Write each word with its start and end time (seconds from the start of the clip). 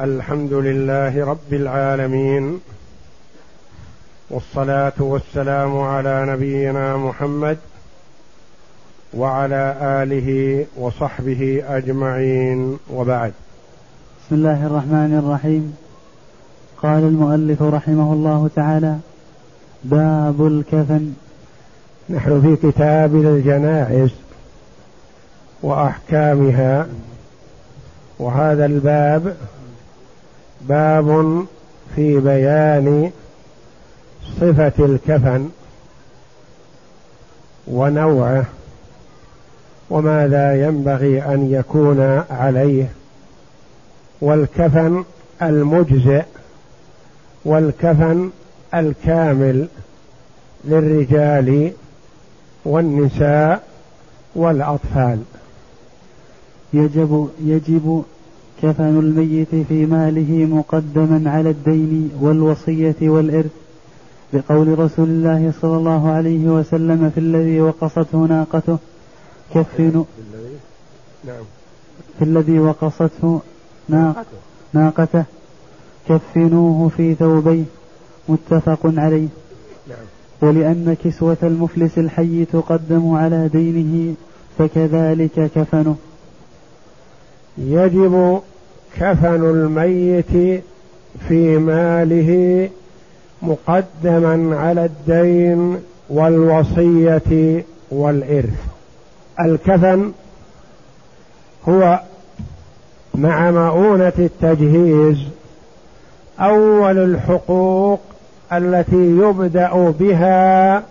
الحمد 0.00 0.52
لله 0.52 1.26
رب 1.26 1.52
العالمين 1.52 2.60
والصلاة 4.30 4.92
والسلام 4.98 5.78
على 5.78 6.26
نبينا 6.28 6.96
محمد 6.96 7.58
وعلى 9.14 9.76
آله 9.80 10.66
وصحبه 10.76 11.62
أجمعين. 11.68 12.78
وبعد. 12.94 13.32
بسم 14.26 14.34
الله 14.34 14.66
الرحمن 14.66 15.18
الرحيم. 15.24 15.76
قال 16.82 17.02
المؤلف 17.02 17.62
رحمه 17.62 18.12
الله 18.12 18.50
تعالى 18.56 18.96
باب 19.84 20.46
الكفن. 20.46 21.12
نحن 22.10 22.42
في 22.42 22.70
كتاب 22.70 23.14
الجنائز 23.14 24.10
وأحكامها 25.62 26.86
وهذا 28.18 28.66
الباب 28.66 29.36
باب 30.60 31.44
في 31.96 32.20
بيان 32.20 33.10
صفة 34.40 34.72
الكفن 34.78 35.48
ونوعه 37.66 38.44
وماذا 39.90 40.66
ينبغي 40.66 41.22
أن 41.22 41.52
يكون 41.52 42.22
عليه 42.30 42.88
والكفن 44.20 45.04
المجزئ 45.42 46.24
والكفن 47.44 48.30
الكامل 48.74 49.68
للرجال 50.64 51.72
والنساء 52.64 53.62
والأطفال. 54.34 55.22
يجب 56.72 57.30
يجب 57.40 58.04
كفن 58.62 58.98
الميت 58.98 59.48
في 59.68 59.86
ماله 59.86 60.46
مقدما 60.46 61.30
على 61.30 61.50
الدين 61.50 62.10
والوصية 62.20 62.96
والإرث 63.02 63.50
بقول 64.32 64.78
رسول 64.78 65.08
الله 65.08 65.52
صلى 65.62 65.76
الله 65.76 66.10
عليه 66.10 66.48
وسلم 66.48 67.10
في 67.14 67.20
الذي 67.20 67.60
وقصته 67.60 68.18
ناقته 68.18 68.78
كفنوا 69.54 70.04
نعم. 71.24 71.42
في 72.18 72.24
الذي 72.24 72.58
وقصته 72.58 73.40
ناقته 74.72 75.24
كفنوه 76.08 76.88
في 76.88 77.14
ثوبيه 77.14 77.64
متفق 78.28 78.78
عليه. 78.84 79.28
نعم. 79.88 80.06
ولأن 80.40 80.96
كسوة 81.04 81.36
المفلس 81.42 81.98
الحي 81.98 82.44
تقدم 82.44 83.10
على 83.10 83.48
دينه 83.48 84.14
فكذلك 84.58 85.50
كفنه. 85.54 85.96
يجب 87.58 88.40
كفن 88.96 89.50
الميت 89.50 90.62
في 91.28 91.58
ماله 91.58 92.70
مقدما 93.42 94.56
على 94.56 94.84
الدين 94.84 95.78
والوصية 96.10 97.64
والإرث. 97.90 98.64
الكفن 99.40 100.12
هو 101.68 102.00
مع 103.14 103.50
مؤونة 103.50 104.12
التجهيز 104.18 105.18
أول 106.40 106.98
الحقوق 106.98 108.00
التي 108.52 109.16
يبدأ 109.18 109.94
بها 110.00 110.82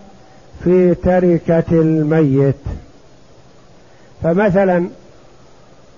في 0.64 0.96
تركة 0.96 1.72
الميت. 1.72 2.56
فمثلا 4.24 4.88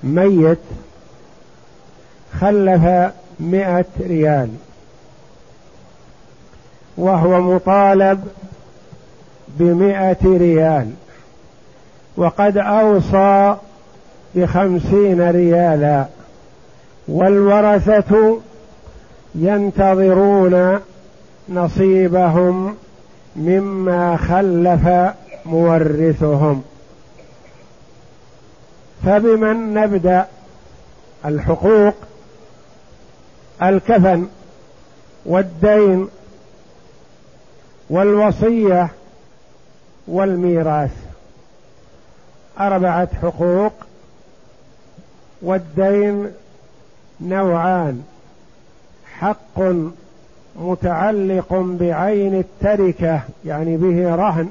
ميت 0.03 0.59
خلف 2.39 3.11
مئة 3.39 3.85
ريال. 3.99 4.49
وهو 6.97 7.41
مطالب 7.41 8.27
بمئة 9.47 10.17
ريال. 10.23 10.91
وقد 12.17 12.57
أوصى 12.57 13.55
بخمسين 14.35 15.29
ريالا. 15.29 16.05
والورثة 17.07 18.39
ينتظرون 19.35 20.79
نصيبهم 21.49 22.75
مما 23.35 24.17
خلف 24.17 25.13
مورثهم. 25.45 26.63
فبمن 29.05 29.73
نبدأ 29.73 30.27
الحقوق 31.25 31.93
الكفن 33.63 34.27
والدين 35.25 36.07
والوصية 37.89 38.89
والميراث. 40.07 40.91
أربعة 42.59 43.09
حقوق 43.21 43.73
والدين 45.41 46.31
نوعان. 47.21 48.03
حق 49.19 49.61
متعلق 50.55 51.53
بعين 51.53 52.39
التركة 52.39 53.21
يعني 53.45 53.77
به 53.77 54.15
رهن 54.15 54.49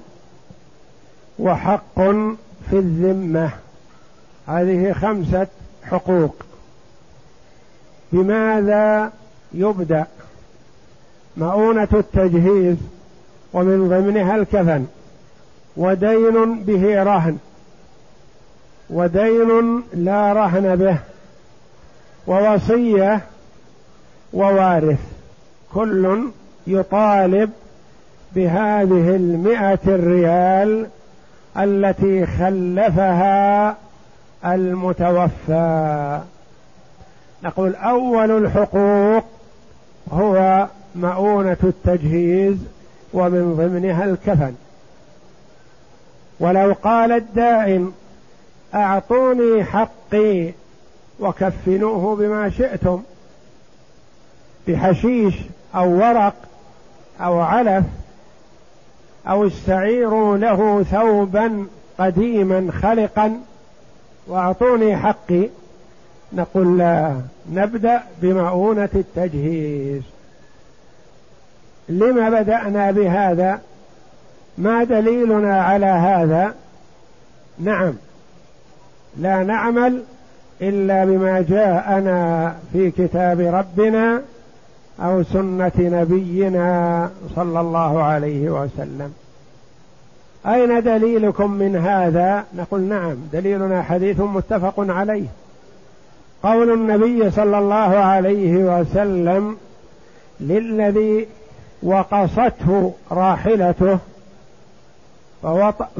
وحق 1.38 2.00
في 2.70 2.72
الذمة. 2.72 3.50
هذه 4.48 4.92
خمسة 4.92 5.46
حقوق. 5.82 6.34
بماذا 8.12 9.12
يبدأ 9.54 10.06
مؤونة 11.36 11.88
التجهيز 11.92 12.76
ومن 13.52 13.88
ضمنها 13.88 14.36
الكفن؟ 14.36 14.86
ودين 15.76 16.62
به 16.64 17.02
رهن. 17.02 17.38
ودين 18.90 19.82
لا 19.94 20.32
رهن 20.32 20.76
به. 20.76 20.96
ووصية 22.26 23.20
ووارث. 24.32 25.00
كل 25.74 26.28
يطالب 26.66 27.50
بهذه 28.34 29.16
المئة 29.16 29.78
الريال 29.86 30.86
التي 31.56 32.26
خلفها 32.26 33.76
المتوفى. 34.44 36.20
نقول 37.44 37.74
أول 37.74 38.30
الحقوق 38.30 39.24
هو 40.12 40.66
مؤونة 40.94 41.56
التجهيز 41.64 42.56
ومن 43.12 43.54
ضمنها 43.54 44.04
الكفن. 44.04 44.54
ولو 46.40 46.74
قال 46.82 47.12
الدائن 47.12 47.92
أعطوني 48.74 49.64
حقي 49.64 50.52
وكفنوه 51.20 52.16
بما 52.16 52.50
شئتم 52.50 53.02
بحشيش 54.68 55.34
أو 55.74 55.90
ورق 55.98 56.34
أو 57.20 57.40
علف 57.40 57.84
أو 59.28 59.46
استعيروا 59.46 60.36
له 60.36 60.82
ثوبا 60.82 61.66
قديما 61.98 62.72
خلقا 62.82 63.40
واعطوني 64.28 64.96
حقي. 64.96 65.48
نقول 66.32 66.78
لا 66.78 67.20
نبدأ 67.52 68.02
بمؤونة 68.22 68.88
التجهيز. 68.94 70.02
لما 71.88 72.30
بدأنا 72.30 72.90
بهذا؟ 72.90 73.60
ما 74.58 74.84
دليلنا 74.84 75.62
على 75.62 75.86
هذا؟ 75.86 76.54
نعم 77.58 77.94
لا 79.16 79.42
نعمل 79.42 80.02
إلا 80.62 81.04
بما 81.04 81.40
جاءنا 81.40 82.54
في 82.72 82.90
كتاب 82.90 83.40
ربنا 83.40 84.22
أو 85.00 85.22
سنة 85.22 85.72
نبينا 85.78 87.10
صلى 87.36 87.60
الله 87.60 88.02
عليه 88.02 88.50
وسلم. 88.50 89.14
أين 90.48 90.82
دليلكم 90.82 91.50
من 91.50 91.76
هذا؟ 91.76 92.44
نقول 92.54 92.80
نعم 92.80 93.16
دليلنا 93.32 93.82
حديث 93.82 94.20
متفق 94.20 94.74
عليه. 94.78 95.26
قول 96.42 96.72
النبي 96.72 97.30
صلى 97.30 97.58
الله 97.58 97.98
عليه 97.98 98.54
وسلم 98.54 99.56
للذي 100.40 101.26
وقصته 101.82 102.92
راحلته 103.10 103.98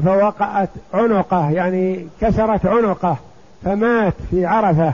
فوقعت 0.03 0.69
عنقه 0.93 1.51
يعني 1.51 2.07
كسرت 2.21 2.65
عنقه 2.65 3.17
فمات 3.63 4.13
في 4.31 4.45
عرفة. 4.45 4.93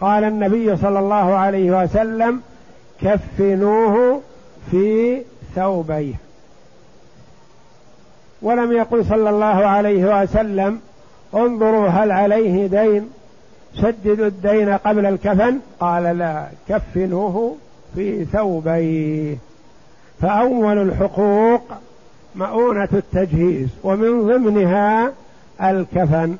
قال 0.00 0.24
النبي 0.24 0.76
صلى 0.76 0.98
الله 0.98 1.34
عليه 1.34 1.82
وسلم 1.82 2.40
كفنوه 3.02 4.20
في 4.70 5.18
ثوبيه. 5.54 6.14
ولم 8.42 8.72
يقل 8.72 9.04
صلى 9.04 9.30
الله 9.30 9.44
عليه 9.44 10.22
وسلم 10.22 10.80
انظروا 11.34 11.88
هل 11.88 12.12
عليه 12.12 12.66
دين 12.66 13.10
سددوا 13.74 14.26
الدين 14.26 14.68
قبل 14.68 15.06
الكفن؟ 15.06 15.58
قال 15.80 16.18
لا 16.18 16.46
كفنوه 16.68 17.56
في 17.94 18.24
ثوبيه. 18.24 19.36
فأول 20.20 20.78
الحقوق 20.78 21.62
مؤونة 22.34 22.88
التجهيز 22.92 23.68
ومن 23.84 24.26
ضمنها 24.26 25.12
الكفن. 25.62 26.36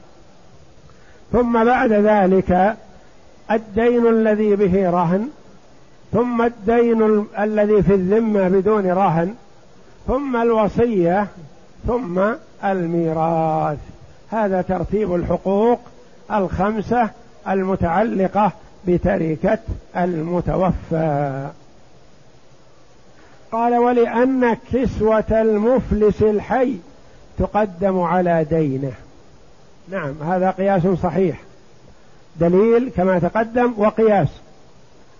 ثم 1.32 1.64
بعد 1.64 1.92
ذلك 1.92 2.76
الدين 3.50 4.06
الذي 4.06 4.56
به 4.56 4.90
رهن 4.90 5.28
ثم 6.12 6.42
الدين 6.42 7.26
الذي 7.38 7.82
في 7.82 7.94
الذمة 7.94 8.48
بدون 8.48 8.86
رهن 8.86 9.34
ثم 10.06 10.36
الوصية 10.36 11.26
ثم 11.86 12.20
الميراث. 12.64 13.78
هذا 14.30 14.62
ترتيب 14.62 15.14
الحقوق 15.14 15.80
الخمسة 16.32 17.10
المتعلقة 17.48 18.52
بتركة 18.86 19.58
المتوفى. 19.96 21.48
قال 23.52 23.76
ولأن 23.76 24.56
كسوة 24.72 25.24
المفلس 25.30 26.22
الحي 26.22 26.76
تقدم 27.38 28.00
على 28.00 28.44
دينه. 28.44 28.92
نعم 29.88 30.14
هذا 30.26 30.50
قياس 30.50 30.82
صحيح. 31.02 31.40
دليل 32.36 32.90
كما 32.96 33.18
تقدم 33.18 33.72
وقياس. 33.76 34.28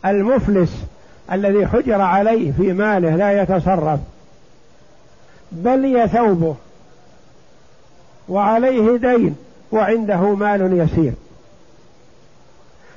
المفلس 0.07 0.85
الذي 1.33 1.67
حجر 1.67 2.01
عليه 2.01 2.53
في 2.53 2.73
ماله 2.73 3.17
لا 3.17 3.43
يتصرف. 3.43 4.01
بل 5.53 6.09
ثوبه. 6.09 6.55
وعليه 8.29 8.97
دين 8.97 9.37
وعنده 9.73 10.35
مال 10.35 10.79
يسير. 10.81 11.13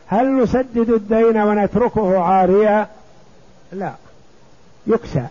هل 0.08 0.44
نسدد 0.44 0.90
الدين 0.90 1.38
ونتركه 1.38 2.20
عاريا؟ 2.20 2.88
لا. 3.72 3.92
يكسى. 4.88 5.26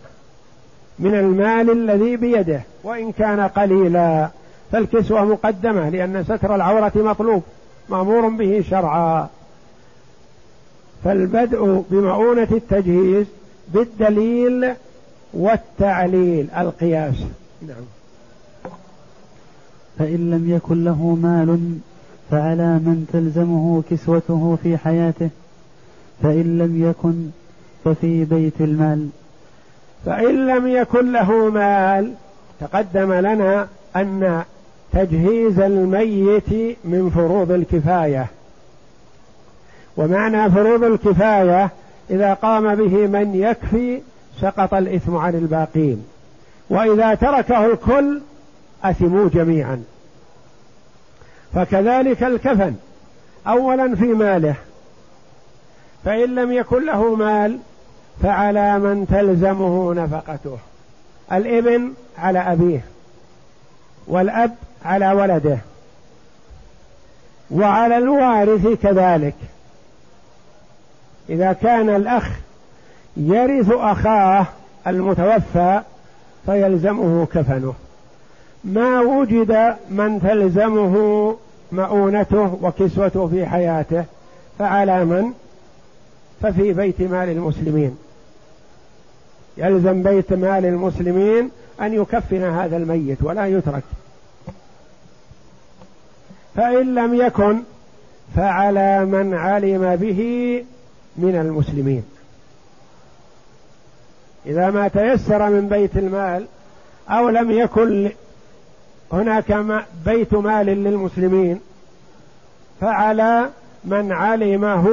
من 0.98 1.14
المال 1.14 1.70
الذي 1.70 2.16
بيده. 2.16 2.60
وإن 2.84 3.12
كان 3.12 3.40
قليلا 3.40 4.28
فالكسوة 4.72 5.24
مقدمة 5.24 5.88
لأن 5.88 6.24
ستر 6.24 6.54
العورة 6.54 6.92
مطلوب. 6.94 7.42
مأمور 7.88 8.28
به 8.28 8.64
شرعا. 8.70 9.28
فالبدء 11.04 11.84
بمؤونة 11.90 12.48
التجهيز 12.52 13.26
بالدليل 13.68 14.74
والتعليل 15.36 16.48
القياس. 16.58 17.14
نعم. 17.62 17.84
فإن 19.98 20.30
لم 20.30 20.50
يكن 20.50 20.84
له 20.84 21.18
مال 21.22 21.78
فعلى 22.30 22.74
من 22.78 23.06
تلزمه 23.12 23.82
كسوته 23.90 24.58
في 24.62 24.76
حياته. 24.76 25.30
فإن 26.22 26.58
لم 26.58 26.90
يكن 26.90 27.14
ففي 27.84 28.24
بيت 28.24 28.60
المال. 28.60 29.08
فإن 30.06 30.46
لم 30.46 30.66
يكن 30.66 31.12
له 31.12 31.50
مال 31.50 32.12
تقدم 32.60 33.12
لنا 33.12 33.68
أن 33.96 34.42
تجهيز 34.92 35.60
الميت 35.60 36.78
من 36.84 37.10
فروض 37.14 37.50
الكفاية. 37.50 38.26
ومعنى 39.96 40.50
فروض 40.50 40.84
الكفاية 40.84 41.70
إذا 42.10 42.34
قام 42.34 42.74
به 42.74 43.06
من 43.06 43.34
يكفي 43.34 44.00
سقط 44.40 44.74
الإثم 44.74 45.16
عن 45.16 45.34
الباقين. 45.34 46.06
وإذا 46.70 47.14
تركه 47.14 47.66
الكل 47.66 48.20
أثموا 48.84 49.28
جميعا. 49.28 49.84
فكذلك 51.54 52.22
الكفن 52.22 52.74
أولا 53.46 53.96
في 53.96 54.04
ماله. 54.04 54.54
فإن 56.04 56.34
لم 56.34 56.52
يكن 56.52 56.86
له 56.86 57.14
مال 57.14 57.58
فعلى 58.22 58.78
من 58.78 59.06
تلزمه 59.06 59.94
نفقته. 59.94 60.58
الإبن 61.32 61.92
على 62.18 62.38
أبيه 62.38 62.84
والأب 64.06 64.54
على 64.84 65.12
ولده. 65.12 65.58
وعلى 67.50 67.98
الوارث 67.98 68.66
كذلك. 68.82 69.34
إذا 71.28 71.52
كان 71.52 71.96
الأخ 71.96 72.30
يرث 73.16 73.70
أخاه 73.70 74.46
المتوفى 74.86 75.80
فيلزمه 76.46 77.26
كفنه. 77.26 77.74
ما 78.64 79.00
وجد 79.00 79.76
من 79.90 80.20
تلزمه 80.22 81.36
مؤونته 81.72 82.58
وكسوته 82.62 83.28
في 83.28 83.46
حياته 83.46 84.04
فعلى 84.58 85.04
من؟ 85.04 85.32
ففي 86.42 86.72
بيت 86.72 87.00
مال 87.00 87.28
المسلمين. 87.28 87.98
يلزم 89.56 90.02
بيت 90.02 90.32
مال 90.32 90.66
المسلمين 90.66 91.50
أن 91.80 91.92
يكفن 91.92 92.42
هذا 92.42 92.76
الميت 92.76 93.22
ولا 93.22 93.46
يترك. 93.46 93.82
فإن 96.56 96.94
لم 96.94 97.14
يكن 97.14 97.62
فعلى 98.36 99.04
من 99.04 99.34
علم 99.34 99.96
به 99.96 100.64
من 101.16 101.36
المسلمين. 101.36 102.02
إذا 104.46 104.70
ما 104.70 104.88
تيسر 104.88 105.50
من 105.50 105.68
بيت 105.68 105.96
المال 105.96 106.44
أو 107.08 107.28
لم 107.28 107.50
يكن 107.50 108.10
هناك 109.12 109.64
بيت 110.06 110.34
مال 110.34 110.66
للمسلمين 110.66 111.60
فعلى 112.80 113.48
من 113.84 114.12
علمه 114.12 114.88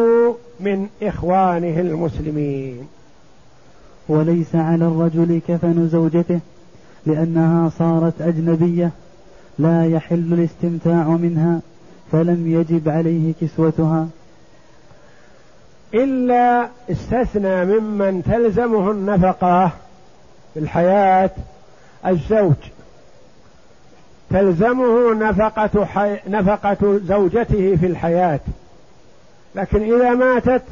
من 0.59 0.87
إخوانه 1.03 1.79
المسلمين. 1.79 2.87
وليس 4.09 4.55
على 4.55 4.85
الرجل 4.85 5.41
كفن 5.47 5.87
زوجته 5.87 6.39
لأنها 7.05 7.69
صارت 7.69 8.21
أجنبية 8.21 8.91
لا 9.59 9.85
يحل 9.85 10.33
الاستمتاع 10.33 11.07
منها 11.07 11.61
فلم 12.11 12.47
يجب 12.47 12.89
عليه 12.89 13.33
كسوتها. 13.41 14.07
إلا 15.93 16.67
استثنى 16.91 17.65
ممن 17.65 18.23
تلزمه 18.23 18.91
النفقة 18.91 19.71
في 20.53 20.59
الحياة 20.59 21.29
الزوج. 22.05 22.55
تلزمه 24.29 25.13
نفقة, 25.13 25.85
حي... 25.85 26.17
نفقة 26.27 26.99
زوجته 27.03 27.75
في 27.75 27.85
الحياة. 27.85 28.39
لكن 29.55 29.93
إذا 29.93 30.09
ماتت 30.13 30.63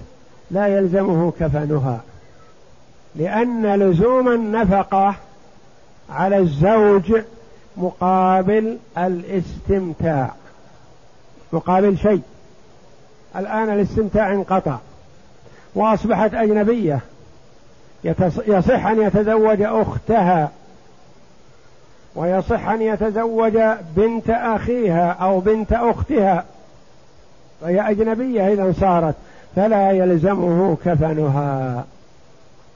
لا 0.52 0.68
يلزمه 0.68 1.34
كفنها. 1.40 2.02
لأن 3.16 3.76
لزوم 3.76 4.28
النفقة 4.28 5.16
على 6.10 6.38
الزوج 6.38 7.22
مقابل 7.78 8.78
الاستمتاع. 8.98 10.34
مقابل 11.54 11.98
شيء. 11.98 12.22
الآن 13.36 13.70
الاستمتاع 13.70 14.34
انقطع. 14.34 14.78
وأصبحت 15.76 16.34
أجنبية. 16.34 17.00
يصح 18.48 18.86
أن 18.86 19.02
يتزوج 19.02 19.62
أختها. 19.62 20.52
ويصح 22.16 22.68
أن 22.68 22.82
يتزوج 22.82 23.60
بنت 23.96 24.30
أخيها 24.30 25.12
أو 25.12 25.40
بنت 25.40 25.74
أختها. 25.74 26.46
وهي 27.62 27.90
أجنبية 27.92 28.54
إذا 28.54 28.74
صارت 28.80 29.16
فلا 29.56 29.92
يلزمه 29.92 30.78
كفنها. 30.86 31.86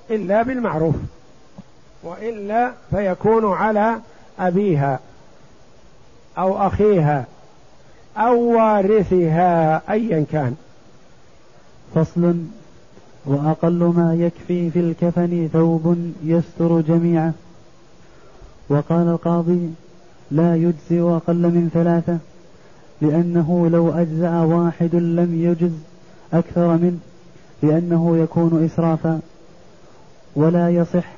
إلا 0.10 0.44
بالمعروف. 0.44 0.96
وإلا 2.04 2.72
فيكون 2.92 3.54
على 3.54 3.96
أبيها 4.40 5.00
أو 6.38 6.68
أخيها 6.68 7.26
أو 8.18 8.40
وارثها 8.40 9.82
ايا 9.90 10.26
كان. 10.32 10.56
فصل 11.96 12.36
وأقل 13.26 13.94
ما 13.96 14.16
يكفي 14.16 14.70
في 14.70 14.80
الكفن 14.80 15.50
ثوب 15.54 15.98
يستر 16.24 16.82
جميعه. 16.82 17.34
وقال 18.70 19.08
القاضي 19.08 19.70
لا 20.32 20.56
يجزي 20.56 21.02
أقل 21.02 21.42
من 21.42 21.70
ثلاثة 21.74 22.18
لأنه 23.02 23.70
لو 23.70 23.90
أجزأ 23.90 24.40
واحد 24.40 24.96
لم 24.96 25.42
يجز 25.42 25.72
أكثر 26.34 26.78
منه 26.78 26.98
لأنه 27.64 28.18
يكون 28.18 28.66
إسرافا. 28.66 29.20
ولا 30.36 30.70
يصح 30.70 31.14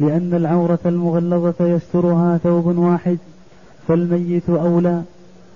لأن 0.00 0.34
العورة 0.34 0.78
المغلظة 0.86 1.54
يسترها 1.60 2.38
ثوب 2.38 2.78
واحد 2.78 3.18
فالميت 3.88 4.50
أولى 4.50 5.02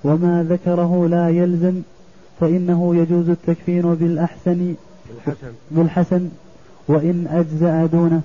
وما 0.04 0.46
ذكره 0.48 1.08
لا 1.08 1.28
يلزم 1.28 1.82
فإنه 2.40 2.96
يجوز 2.96 3.28
التكفين 3.28 3.94
بالأحسن 3.94 4.74
بالحسن, 5.08 5.52
بالحسن 5.70 6.28
وإن 6.88 7.26
أجزأ 7.30 7.86
دونه. 7.86 8.20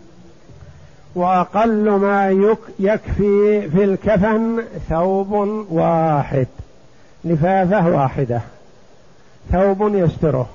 وأقل 1.16 1.90
ما 1.90 2.30
يكفي 2.80 3.70
في 3.70 3.84
الكفن 3.84 4.64
ثوب 4.90 5.32
واحد. 5.72 6.48
لفافه 7.26 7.90
واحدة. 7.90 8.42
ثوب 9.52 9.96
يستره. 9.96 10.50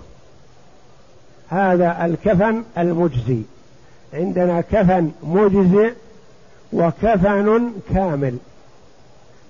هذا 1.48 2.04
الكفن 2.04 2.62
المجزي. 2.78 3.42
عندنا 4.14 4.60
كفن 4.60 5.10
مجزئ 5.22 5.92
وكفن 6.72 7.70
كامل. 7.94 8.36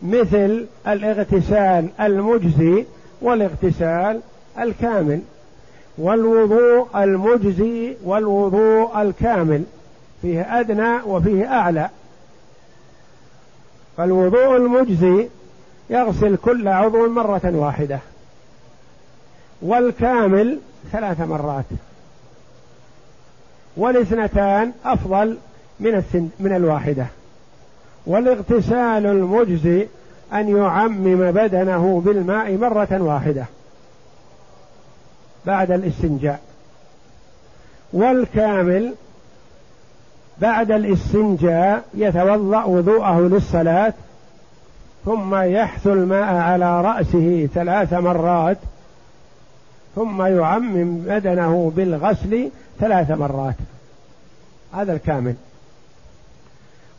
مثل 0.03 0.67
الاغتسال 0.89 1.89
المجزي 2.01 2.85
والاغتسال 3.23 4.21
الكامل. 4.59 5.21
والوضوء 5.99 6.89
المجزي 6.97 7.97
والوضوء 8.05 9.03
الكامل 9.03 9.65
فيه 10.23 10.61
أدنى 10.61 11.03
وفيه 11.07 11.47
أعلى. 11.47 11.91
فالوضوء 13.97 14.57
المجزي 14.57 15.29
يغسل 15.91 16.37
كل 16.37 16.69
عضو 16.69 17.09
مرة 17.09 17.41
واحدة 17.45 17.99
والكامل 19.63 20.59
ثلاث 20.93 21.21
مرات. 21.21 21.65
والاثنتان 23.77 24.73
أفضل 24.85 25.37
من 25.81 26.03
من 26.41 26.57
الواحدة. 26.57 27.07
والاغتسال 28.07 29.07
المجزي 29.07 29.87
أن 30.33 30.57
يعمم 30.57 31.31
بدنه 31.31 32.03
بالماء 32.05 32.57
مرة 32.57 33.03
واحدة. 33.03 33.45
بعد 35.47 35.71
الاستنجاء. 35.71 36.41
والكامل 37.93 38.95
بعد 40.39 40.71
الاستنجاء 40.71 41.85
يتوضأ 41.95 42.65
وضوءه 42.65 43.21
للصلاة 43.21 43.95
ثم 45.05 45.35
يحثو 45.35 45.93
الماء 45.93 46.35
على 46.35 46.81
رأسه 46.81 47.49
ثلاث 47.55 47.93
مرات 47.93 48.59
ثم 49.97 50.23
يعمم 50.23 50.99
بدنه 50.99 51.73
بالغسل 51.77 52.51
ثلاث 52.81 53.11
مرات. 53.11 53.55
هذا 54.75 54.93
الكامل. 54.93 55.35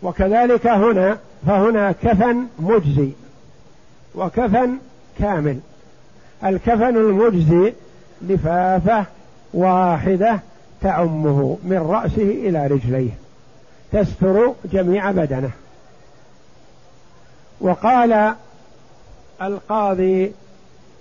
وكذلك 0.04 0.68
هنا 0.68 1.18
فهنا 1.48 1.92
كفن 1.92 2.46
مجزي 2.60 3.10
وكفن 4.16 4.78
كامل. 5.20 5.60
الكفن 6.44 6.98
المجزي 6.98 7.74
لفافة 8.22 9.06
واحدة 9.54 10.40
تعمه 10.82 11.58
من 11.64 11.78
رأسه 11.78 12.24
إلى 12.24 12.68
رجليه. 12.68 13.12
تستر 13.92 14.54
جميع 14.66 15.12
بدنه. 15.12 15.52
وقال 17.62 18.34
القاضي 19.42 20.32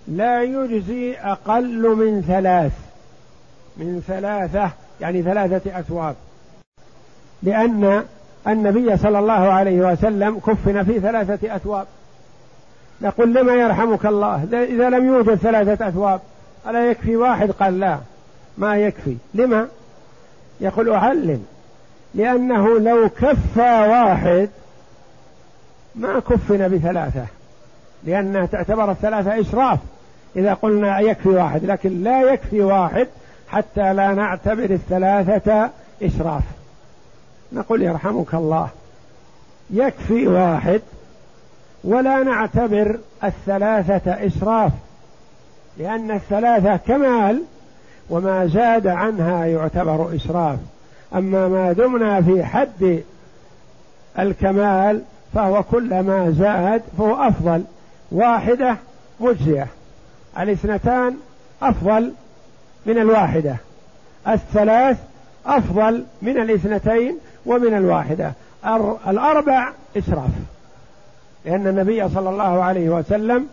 لا 0.09 0.43
يجزي 0.43 1.15
أقل 1.15 1.97
من 1.97 2.23
ثلاث. 2.23 2.73
من 3.77 4.03
ثلاثة 4.07 4.71
يعني 5.01 5.23
ثلاثة 5.23 5.81
أثواب. 5.81 6.15
لأن 7.43 8.05
النبي 8.49 8.97
صلى 8.97 9.19
الله 9.19 9.33
عليه 9.33 9.93
وسلم 9.93 10.39
كفن 10.39 10.83
في 10.83 11.01
ثلاثة 11.01 11.57
أثواب. 11.57 11.87
نقول 13.01 13.35
لما 13.35 13.53
يرحمك 13.53 14.07
الله؟ 14.07 14.45
إذا 14.53 14.91
لم 14.91 15.07
يوجد 15.07 15.35
ثلاثة 15.35 15.89
أثواب. 15.89 16.21
ألا 16.67 16.91
يكفي 16.91 17.17
واحد؟ 17.17 17.50
قال 17.50 17.81
لا 17.81 17.99
ما 18.59 18.77
يكفي. 18.77 19.17
لما؟ 19.35 19.69
يقول 20.61 20.91
أعلم 20.91 21.47
لأنه 22.15 22.79
لو 22.79 23.09
كفى 23.09 23.87
واحد 23.88 24.49
ما 25.95 26.21
كفن 26.21 26.69
بثلاثة 26.69 27.27
لأنها 28.05 28.47
تعتبر 28.47 28.91
الثلاثة 28.91 29.41
إشراف. 29.41 29.79
إذا 30.37 30.55
قلنا 30.55 31.00
يكفي 31.00 31.29
واحد 31.29 31.65
لكن 31.65 32.03
لا 32.03 32.33
يكفي 32.33 32.61
واحد 32.61 33.07
حتى 33.49 33.93
لا 33.93 34.15
نعتبر 34.15 34.65
الثلاثة 34.65 35.71
إشراف. 36.03 36.43
نقول 37.53 37.83
يرحمك 37.83 38.35
الله 38.35 38.69
يكفي 39.71 40.27
واحد 40.27 40.81
ولا 41.85 42.23
نعتبر 42.23 42.99
الثلاثة 43.25 44.27
إسراف 44.27 44.73
لأن 45.78 46.11
الثلاثة 46.11 46.76
كمال 46.76 47.42
وما 48.11 48.47
زاد 48.47 48.87
عنها 48.87 49.44
يعتبر 49.47 50.16
إسراف. 50.16 50.58
أما 51.14 51.49
ما 51.49 51.73
دمنا 51.73 52.23
في 52.23 52.44
حد 52.44 53.02
الكمال 54.18 55.02
فهو 55.35 55.62
كلما 55.62 56.30
زاد 56.30 56.82
فهو 56.99 57.14
أفضل. 57.28 57.64
واحدة 58.12 58.76
مجزية. 59.20 59.66
الاثنتان 60.38 61.16
أفضل 61.62 62.12
من 62.87 62.99
الواحدة. 62.99 63.56
الثلاث 64.28 64.97
أفضل 65.47 66.04
من 66.23 66.40
الاثنتين 66.40 67.18
ومن 67.47 67.75
الواحدة. 67.75 68.32
الأربع 69.06 69.73
إسراف. 69.99 70.30
لأن 71.44 71.66
النبي 71.66 72.08
صلى 72.08 72.30
الله 72.30 72.62
عليه 72.62 72.88
وسلم 72.88 73.47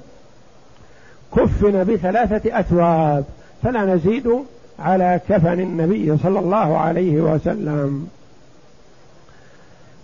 كفن 1.36 1.84
بثلاثة 1.84 2.60
أثواب 2.60 3.26
فلا 3.64 3.86
نزيد 3.86 4.30
على 4.80 5.20
كفن 5.30 5.60
النبي 5.60 6.18
صلى 6.18 6.40
الله 6.40 6.78
عليه 6.78 7.22
وسلم. 7.22 8.08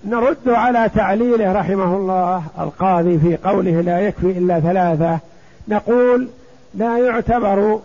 نرد 0.05 0.49
على 0.49 0.89
تعليله 0.95 1.53
رحمه 1.53 1.95
الله 1.95 2.43
القاضي 2.59 3.19
في 3.19 3.37
قوله 3.37 3.81
لا 3.81 3.99
يكفي 3.99 4.31
إلا 4.31 4.59
ثلاثة. 4.59 5.19
نقول 5.67 6.27
لا 6.73 6.97
يعتبر 6.97 7.79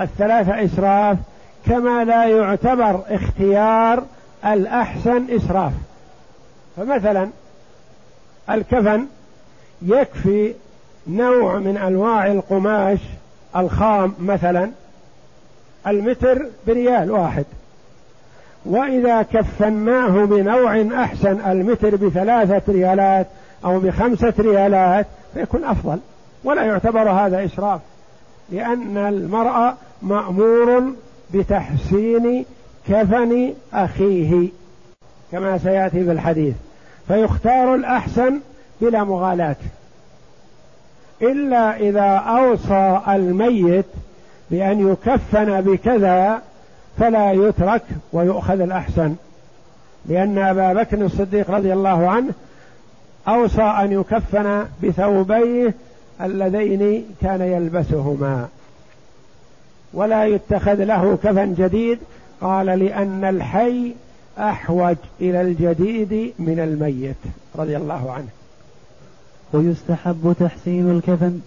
الثلاثة 0.00 0.64
إسراف 0.64 1.18
كما 1.66 2.04
لا 2.04 2.24
يعتبر 2.24 3.00
اختيار 3.10 4.04
الأحسن 4.46 5.24
إسراف. 5.30 5.72
فمثلا 6.76 7.28
الكفن 8.50 9.06
يكفي 9.82 10.54
نوع 11.06 11.58
من 11.58 11.76
أنواع 11.76 12.26
القماش 12.26 12.98
الخام 13.56 14.14
مثلا 14.20 14.70
المتر 15.86 16.46
بريال 16.66 17.10
واحد. 17.10 17.44
وإذا 18.64 19.22
كفناه 19.22 20.24
بنوع 20.24 21.02
أحسن 21.04 21.40
المتر 21.50 21.96
بثلاثة 21.96 22.72
ريالات 22.72 23.26
أو 23.64 23.78
بخمسة 23.78 24.34
ريالات 24.38 25.06
فيكون 25.34 25.64
أفضل. 25.64 25.98
ولا 26.44 26.62
يعتبر 26.62 27.10
هذا 27.10 27.44
إسراف 27.44 27.80
لأن 28.50 28.96
المرأة 28.96 29.74
مأمور 30.02 30.92
بتحسين 31.34 32.44
كفن 32.88 33.54
أخيه 33.72 34.48
كما 35.32 35.58
سيأتي 35.58 36.04
في 36.04 36.12
الحديث. 36.12 36.54
فيختار 37.08 37.74
الأحسن 37.74 38.40
بلا 38.80 39.04
مغالاة. 39.04 39.56
إلا 41.22 41.76
إذا 41.76 42.16
أوصى 42.16 43.00
الميت 43.08 43.86
بأن 44.50 44.92
يكفن 44.92 45.60
بكذا 45.60 46.42
فلا 46.98 47.32
يترك 47.32 47.82
ويؤخذ 48.12 48.60
الأحسن. 48.60 49.14
لأن 50.06 50.38
أبا 50.38 50.72
بكر 50.72 51.04
الصديق 51.04 51.50
رضي 51.50 51.72
الله 51.72 52.10
عنه 52.10 52.32
أوصى 53.28 53.62
أن 53.62 53.92
يكفن 53.92 54.66
بثوبيه 54.82 55.74
اللذين 56.22 57.04
كان 57.20 57.40
يلبسهما. 57.40 58.48
ولا 59.94 60.24
يتخذ 60.26 60.84
له 60.84 61.18
كفن 61.24 61.54
جديد. 61.54 61.98
قال 62.40 62.66
لأن 62.66 63.24
الحي 63.24 63.94
أحوج 64.38 64.96
إلى 65.20 65.40
الجديد 65.40 66.32
من 66.38 66.60
الميت 66.60 67.16
رضي 67.56 67.76
الله 67.76 68.12
عنه. 68.12 68.28
ويستحب 69.52 70.36
تحسين 70.40 70.90
الكفن 70.90 71.40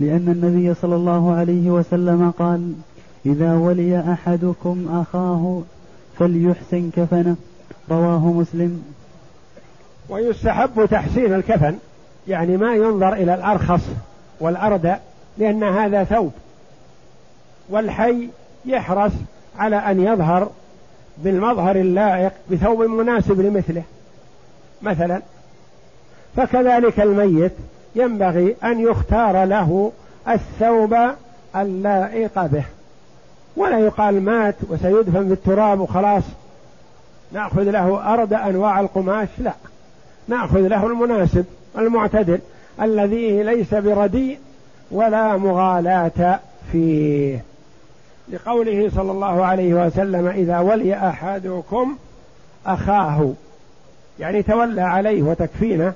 لأن 0.00 0.28
النبي 0.28 0.74
صلى 0.74 0.96
الله 0.96 1.34
عليه 1.34 1.70
وسلم 1.70 2.30
قال 2.38 2.72
إذا 3.26 3.54
ولي 3.54 4.12
أحدكم 4.12 5.02
أخاه 5.02 5.62
فليحسن 6.18 6.90
كفنه. 6.96 7.36
رواه 7.90 8.32
مسلم. 8.32 8.82
ويستحب 10.08 10.86
تحسين 10.90 11.34
الكفن 11.34 11.76
يعني 12.28 12.56
ما 12.56 12.74
ينظر 12.74 13.12
إلى 13.12 13.34
الأرخص 13.34 13.82
والأردى 14.40 14.94
لأن 15.38 15.64
هذا 15.64 16.04
ثوب. 16.04 16.32
والحي 17.68 18.28
يحرص 18.66 19.12
على 19.58 19.76
أن 19.76 20.00
يظهر 20.00 20.50
بالمظهر 21.24 21.76
اللائق 21.76 22.32
بثوب 22.50 22.82
مناسب 22.82 23.40
لمثله. 23.40 23.82
مثلا 24.82 25.22
فكذلك 26.36 27.00
الميت 27.00 27.52
ينبغي 27.94 28.56
أن 28.64 28.80
يختار 28.80 29.44
له 29.44 29.92
الثوب 30.28 30.96
اللائق 31.56 32.46
به. 32.46 32.64
ولا 33.56 33.78
يقال 33.78 34.22
مات 34.22 34.54
وسيدفن 34.68 35.26
في 35.26 35.32
التراب 35.32 35.80
وخلاص. 35.80 36.22
نأخذ 37.32 37.62
له 37.62 38.12
أرض 38.14 38.34
أنواع 38.34 38.80
القماش؟ 38.80 39.28
لا. 39.38 39.52
نأخذ 40.28 40.60
له 40.60 40.86
المناسب 40.86 41.44
المعتدل 41.78 42.38
الذي 42.82 43.42
ليس 43.42 43.74
برديء 43.74 44.38
ولا 44.90 45.36
مغالاة 45.36 46.40
فيه. 46.72 47.44
لقوله 48.32 48.90
صلى 48.96 49.12
الله 49.12 49.44
عليه 49.44 49.74
وسلم 49.74 50.26
إذا 50.26 50.58
ولي 50.58 51.08
أحدكم 51.08 51.96
أخاه. 52.66 53.32
يعني 54.18 54.42
تولى 54.42 54.82
عليه 54.82 55.22
وتكفينه. 55.22 55.92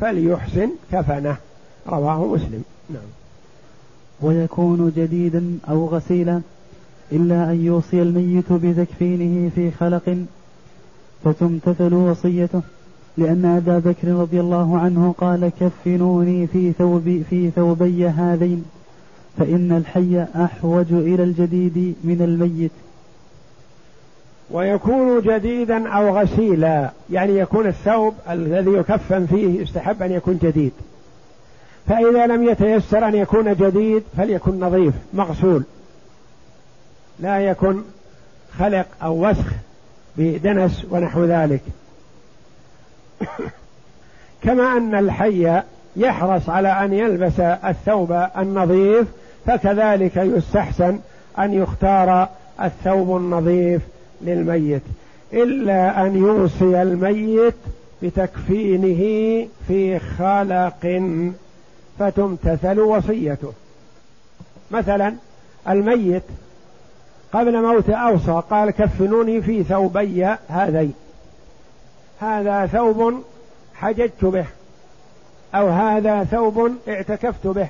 فليحسن 0.00 0.70
كفنه. 0.92 1.36
رواه 1.88 2.26
مسلم. 2.26 2.62
نعم. 2.90 3.10
ويكون 4.22 4.92
جديدا 4.96 5.58
أو 5.68 5.86
غسيلا 5.86 6.40
إلا 7.12 7.50
أن 7.52 7.64
يوصي 7.64 8.02
الميت 8.02 8.52
بتكفينه 8.52 9.50
في 9.54 9.70
خلق 9.70 10.16
فتمتثل 11.24 11.94
وصيته 11.94 12.62
لأن 13.18 13.44
أبا 13.44 13.78
بكر 13.78 14.08
رضي 14.08 14.40
الله 14.40 14.78
عنه 14.78 15.14
قال 15.18 15.52
كفنوني 15.60 16.46
في 16.46 16.72
ثوب 16.72 17.22
في 17.30 17.50
ثوبي 17.50 18.08
هذين 18.08 18.64
فإن 19.38 19.72
الحي 19.72 20.22
أحوج 20.22 20.92
إلى 20.92 21.22
الجديد 21.22 21.94
من 22.04 22.22
الميت. 22.22 22.70
ويكون 24.50 25.20
جديدا 25.20 25.88
أو 25.88 26.18
غسيلا. 26.18 26.90
يعني 27.10 27.38
يكون 27.38 27.66
الثوب 27.66 28.14
الذي 28.30 28.70
يكفن 28.70 29.26
فيه 29.26 29.60
يستحب 29.60 30.02
أن 30.02 30.12
يكون 30.12 30.38
جديد. 30.42 30.72
فإذا 31.88 32.26
لم 32.26 32.48
يتيسر 32.48 33.08
أن 33.08 33.14
يكون 33.14 33.54
جديد 33.54 34.02
فليكن 34.16 34.60
نظيف 34.60 34.94
مغسول. 35.12 35.64
لا 37.20 37.40
يكن 37.40 37.82
خلق 38.58 38.86
أو 39.02 39.28
وسخ 39.28 39.46
بدنس 40.16 40.86
ونحو 40.90 41.24
ذلك. 41.24 41.62
كما 44.44 44.76
أن 44.76 44.94
الحي 44.94 45.60
يحرص 45.96 46.48
على 46.48 46.68
أن 46.68 46.92
يلبس 46.92 47.40
الثوب 47.40 48.26
النظيف 48.38 49.06
فكذلك 49.46 50.16
يستحسن 50.16 50.98
أن 51.38 51.54
يختار 51.54 52.28
الثوب 52.62 53.16
النظيف 53.16 53.82
للميت 54.22 54.82
إلا 55.32 56.06
أن 56.06 56.16
يوصي 56.16 56.82
الميت 56.82 57.54
بتكفينه 58.02 59.46
في 59.68 59.98
خلق 59.98 61.02
فتمتثل 61.98 62.80
وصيته. 62.80 63.52
مثلا 64.70 65.14
الميت 65.68 66.22
قبل 67.32 67.62
موت 67.62 67.90
أوصى 67.90 68.42
قال 68.50 68.70
كفنوني 68.70 69.42
في 69.42 69.64
ثوبي 69.64 70.26
هذين 70.48 70.94
هذا 72.20 72.66
ثوب 72.66 73.22
حججت 73.74 74.24
به 74.24 74.46
أو 75.54 75.68
هذا 75.68 76.24
ثوب 76.24 76.70
اعتكفت 76.88 77.46
به 77.46 77.68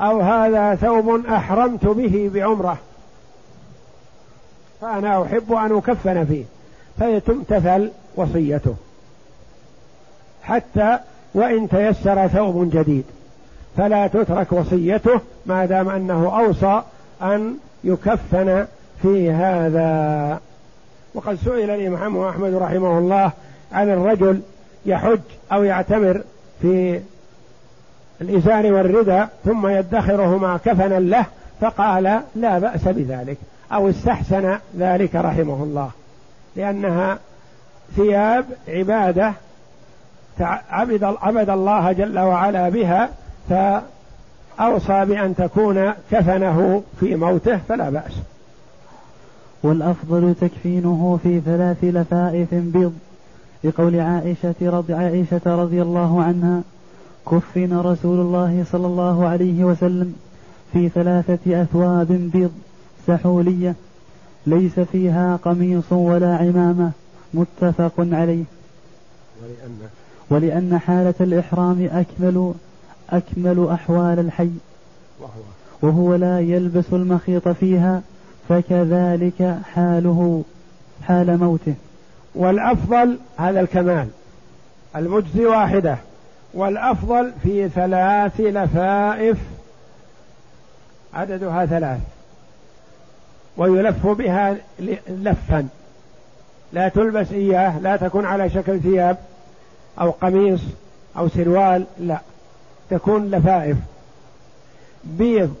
أو 0.00 0.20
هذا 0.20 0.74
ثوب 0.74 1.26
أحرمت 1.26 1.86
به 1.86 2.30
بعمرة. 2.34 2.78
فأنا 4.86 5.22
أحب 5.22 5.52
أن 5.52 5.76
أكفن 5.76 6.24
فيه 6.24 6.44
فيتمتثل 6.98 7.90
وصيته. 8.16 8.74
حتى 10.42 10.98
وإن 11.34 11.68
تيسر 11.68 12.28
ثوب 12.28 12.70
جديد 12.70 13.04
فلا 13.76 14.06
تترك 14.06 14.52
وصيته 14.52 15.20
ما 15.46 15.66
دام 15.66 15.88
أنه 15.88 16.38
أوصى 16.40 16.82
أن 17.22 17.56
يكفن 17.84 18.66
في 19.02 19.30
هذا. 19.30 20.40
وقد 21.14 21.34
سئل 21.44 21.70
الإمام 21.70 22.18
أحمد 22.18 22.54
رحمه 22.54 22.98
الله 22.98 23.32
عن 23.72 23.90
الرجل 23.90 24.40
يحج 24.86 25.20
أو 25.52 25.64
يعتمر 25.64 26.22
في 26.62 27.00
الإزار 28.20 28.72
والردى 28.72 29.24
ثم 29.44 29.66
يدخرهما 29.66 30.56
كفنا 30.64 31.00
له 31.00 31.26
فقال 31.60 32.20
لا 32.36 32.58
بأس 32.58 32.84
بذلك. 32.84 33.38
أو 33.72 33.90
استحسن 33.90 34.58
ذلك 34.78 35.14
رحمه 35.14 35.62
الله 35.62 35.90
لأنها 36.56 37.18
ثياب 37.96 38.44
عبادة 38.68 39.32
عبد 40.70 41.04
عبد 41.04 41.50
الله 41.50 41.92
جل 41.92 42.18
وعلا 42.18 42.68
بها 42.68 43.08
فأوصى 43.48 45.04
بأن 45.04 45.34
تكون 45.36 45.92
كفنه 46.10 46.82
في 47.00 47.16
موته 47.16 47.56
فلا 47.68 47.90
بأس. 47.90 48.12
والأفضل 49.62 50.34
تكفينه 50.40 51.18
في 51.22 51.40
ثلاث 51.40 51.84
لفائف 51.84 52.54
بيض 52.54 52.94
لقول 53.64 54.00
عائشة 54.00 54.54
رضي, 54.62 54.94
عائشة 54.94 55.40
رضي 55.46 55.82
الله 55.82 56.22
عنها 56.22 56.62
كفن 57.30 57.78
رسول 57.78 58.20
الله 58.20 58.64
صلى 58.72 58.86
الله 58.86 59.28
عليه 59.28 59.64
وسلم 59.64 60.14
في 60.72 60.88
ثلاثة 60.88 61.62
أثواب 61.62 62.06
بيض. 62.32 62.52
سحولية 63.06 63.74
ليس 64.46 64.80
فيها 64.80 65.36
قميص 65.36 65.92
ولا 65.92 66.36
عمامة 66.36 66.90
متفق 67.34 67.92
عليه. 67.98 68.44
ولأن 69.42 69.78
ولأن 70.30 70.78
حالة 70.78 71.14
الإحرام 71.20 71.88
أكمل 71.92 72.54
أكمل 73.10 73.68
أحوال 73.72 74.18
الحي. 74.18 74.50
وهو, 75.20 75.30
وهو 75.82 76.14
لا 76.14 76.40
يلبس 76.40 76.84
المخيط 76.92 77.48
فيها 77.48 78.02
فكذلك 78.48 79.58
حاله 79.74 80.44
حال 81.02 81.38
موته. 81.38 81.74
والأفضل 82.34 83.18
هذا 83.36 83.60
الكمال. 83.60 84.08
المجزي 84.96 85.46
واحدة. 85.46 85.98
والأفضل 86.54 87.32
في 87.42 87.68
ثلاث 87.68 88.40
لفائف. 88.40 89.38
عددها 91.14 91.66
ثلاث. 91.66 92.00
ويلف 93.56 94.06
بها 94.06 94.56
لفا. 95.08 95.68
لا 96.72 96.88
تلبس 96.88 97.32
إياه 97.32 97.78
لا 97.78 97.96
تكون 97.96 98.24
على 98.24 98.50
شكل 98.50 98.80
ثياب 98.80 99.16
أو 100.00 100.10
قميص 100.10 100.60
أو 101.18 101.28
سروال 101.28 101.84
لا. 102.00 102.18
تكون 102.90 103.30
لفائف. 103.30 103.76
بيض 105.04 105.54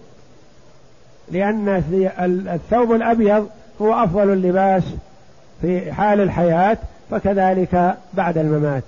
لأن 1.30 1.82
الثوب 2.54 2.92
الأبيض 2.92 3.48
هو 3.82 4.04
أفضل 4.04 4.32
اللباس 4.32 4.82
في 5.60 5.92
حال 5.92 6.20
الحياة 6.20 6.78
فكذلك 7.10 7.94
بعد 8.14 8.38
الممات. 8.38 8.82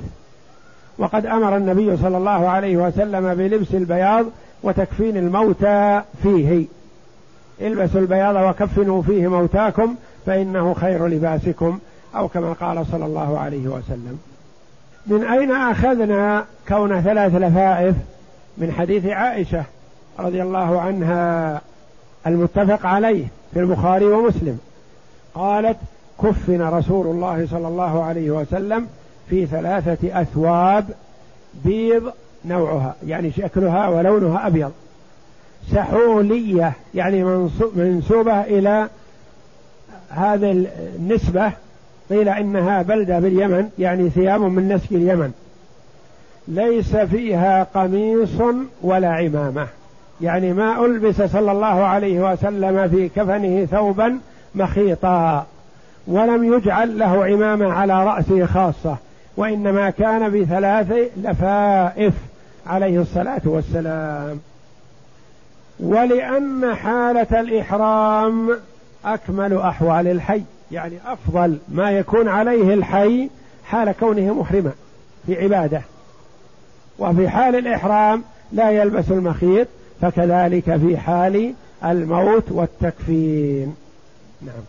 وقد 0.99 1.27
أمر 1.27 1.57
النبي 1.57 1.97
صلى 1.97 2.16
الله 2.16 2.49
عليه 2.49 2.77
وسلم 2.77 3.35
بلبس 3.35 3.75
البياض 3.75 4.27
وتكفين 4.62 5.16
الموتى 5.16 6.03
فيه. 6.23 6.66
البسوا 7.61 8.01
البياض 8.01 8.51
وكفنوا 8.51 9.03
فيه 9.03 9.29
موتاكم 9.29 9.94
فإنه 10.27 10.75
خير 10.75 11.07
لباسكم 11.07 11.79
أو 12.16 12.29
كما 12.29 12.53
قال 12.53 12.87
صلى 12.87 13.07
الله 13.07 13.38
عليه 13.38 13.68
وسلم. 13.68 14.18
من 15.07 15.25
أين 15.25 15.51
أخذنا 15.51 16.44
كون 16.68 17.01
ثلاث 17.01 17.35
لفائف؟ 17.35 17.94
من 18.59 18.73
حديث 18.73 19.07
عائشة 19.07 19.64
رضي 20.18 20.42
الله 20.42 20.81
عنها 20.81 21.61
المتفق 22.27 22.87
عليه 22.87 23.25
في 23.55 23.61
البخاري 23.61 24.05
ومسلم. 24.05 24.59
قالت 25.35 25.77
كفن 26.23 26.62
رسول 26.62 27.07
الله 27.07 27.47
صلى 27.51 27.68
الله 27.68 28.05
عليه 28.05 28.31
وسلم 28.31 28.87
في 29.31 29.47
ثلاثة 29.47 30.21
أثواب 30.21 30.85
بيض 31.64 32.12
نوعها 32.44 32.94
يعني 33.07 33.31
شكلها 33.31 33.88
ولونها 33.88 34.47
أبيض. 34.47 34.73
سحولية 35.72 36.72
يعني 36.94 37.24
منسوبة 37.74 38.40
إلى 38.40 38.88
هذه 40.11 40.66
النسبة. 40.96 41.52
قيل 42.11 42.28
إنها 42.28 42.83
بلدة 42.83 43.18
باليمن 43.18 43.68
يعني 43.78 44.11
ثياب 44.11 44.40
من 44.40 44.68
نسك 44.68 44.92
اليمن. 44.92 45.33
ليس 46.48 46.96
فيها 46.96 47.62
قميص 47.74 48.42
ولا 48.83 49.09
عمامة. 49.09 49.66
يعني 50.20 50.52
ما 50.52 50.85
ألبس 50.85 51.22
صلى 51.22 51.52
الله 51.52 51.66
عليه 51.66 52.33
وسلم 52.33 52.88
في 52.88 53.09
كفنه 53.09 53.64
ثوبا 53.64 54.18
مخيطا. 54.54 55.46
ولم 56.07 56.54
يجعل 56.54 56.98
له 56.98 57.24
عمامة 57.24 57.72
على 57.72 58.04
رأسه 58.04 58.46
خاصة. 58.46 58.96
وإنما 59.37 59.90
كان 59.90 60.40
بثلاث 60.40 60.92
لفائف 61.16 62.14
عليه 62.66 63.00
الصلاة 63.00 63.42
والسلام. 63.44 64.40
ولأن 65.81 66.75
حالة 66.75 67.41
الإحرام 67.41 68.51
أكمل 69.05 69.59
أحوال 69.59 70.09
الحي. 70.09 70.43
يعني 70.73 70.95
أفضل 71.07 71.59
ما 71.69 71.91
يكون 71.91 72.29
عليه 72.29 72.75
الحي 72.75 73.31
حال 73.64 73.93
كونه 73.93 74.35
محرما 74.35 74.73
في 75.27 75.43
عبادة. 75.43 75.83
وفي 76.99 77.29
حال 77.29 77.57
الإحرام 77.57 78.25
لا 78.53 78.71
يلبس 78.71 79.11
المخيط 79.11 79.69
فكذلك 80.01 80.77
في 80.77 80.97
حال 80.97 81.55
الموت 81.85 82.45
والتكفين. 82.51 83.75
نعم. 84.43 84.62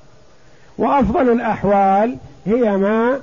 وأفضل 0.78 1.32
الأحوال 1.32 2.18
هي 2.46 2.78
ما 2.78 3.20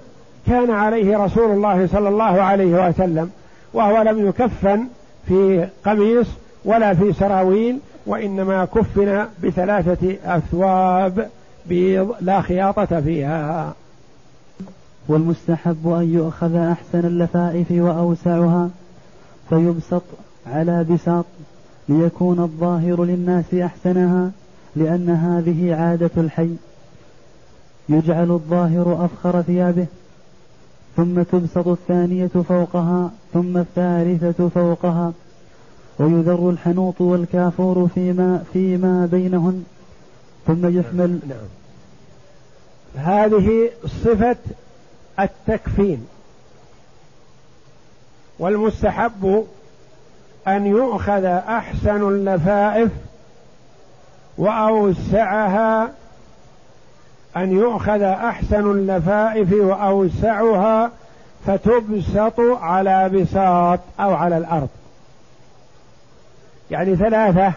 كان 0.47 0.71
عليه 0.71 1.19
رسول 1.19 1.51
الله 1.51 1.89
صلى 1.93 2.09
الله 2.09 2.43
عليه 2.43 2.89
وسلم 2.89 3.31
وهو 3.73 4.03
لم 4.03 4.29
يكفن 4.29 4.87
في 5.29 5.69
قميص 5.85 6.27
ولا 6.67 6.95
في 6.95 7.13
سراويل 7.13 7.79
وإنما 8.07 8.65
كفن 8.65 9.27
بثلاثة 9.43 10.17
أثواب 10.25 11.29
بيض 11.67 12.15
لا 12.21 12.41
خياطة 12.41 13.01
فيها. 13.01 13.75
والمستحب 15.09 15.89
أن 15.89 16.15
يؤخذ 16.15 16.57
أحسن 16.57 16.99
اللفائف 16.99 17.67
وأوسعها 17.71 18.71
فيبسط 19.49 20.03
على 20.47 20.85
بساط 20.85 21.25
ليكون 21.89 22.41
الظاهر 22.41 23.05
للناس 23.05 23.55
أحسنها 23.55 24.31
لأن 24.77 25.11
هذه 25.11 25.75
عادة 25.75 26.11
الحي. 26.17 26.51
يجعل 27.89 28.31
الظاهر 28.31 29.05
أفخر 29.05 29.43
ثيابه 29.43 29.87
ثم 30.97 31.23
تبسط 31.23 31.69
الثانية 31.69 32.27
فوقها 32.27 33.11
ثم 33.33 33.57
الثالثة 33.57 34.49
فوقها. 34.49 35.13
ويذر 35.99 36.51
الحنوط 36.51 37.01
والكافور 37.01 37.89
فيما 37.95 38.45
فيما 38.53 39.07
بينهن 39.07 39.65
ثم 40.47 40.79
يحمل 40.79 41.21
نعم. 41.29 41.49
هذه 42.97 43.71
صفة 43.87 44.37
التكفين 45.21 46.07
والمستحب 48.39 49.45
أن 50.49 50.67
يؤخذ 50.67 51.25
أحسن 51.25 52.09
اللفائف 52.09 52.91
وأوسعها 54.39 55.91
أن 57.37 57.53
يؤخذ 57.53 58.03
أحسن 58.03 58.71
اللفائف 58.71 59.53
وأوسعها 59.53 60.91
فتبسط 61.47 62.41
على 62.41 63.09
بساط 63.09 63.81
أو 64.01 64.15
على 64.15 64.39
الأرض 64.39 64.69
يعني 66.71 66.97
ثلاثة 66.97 67.53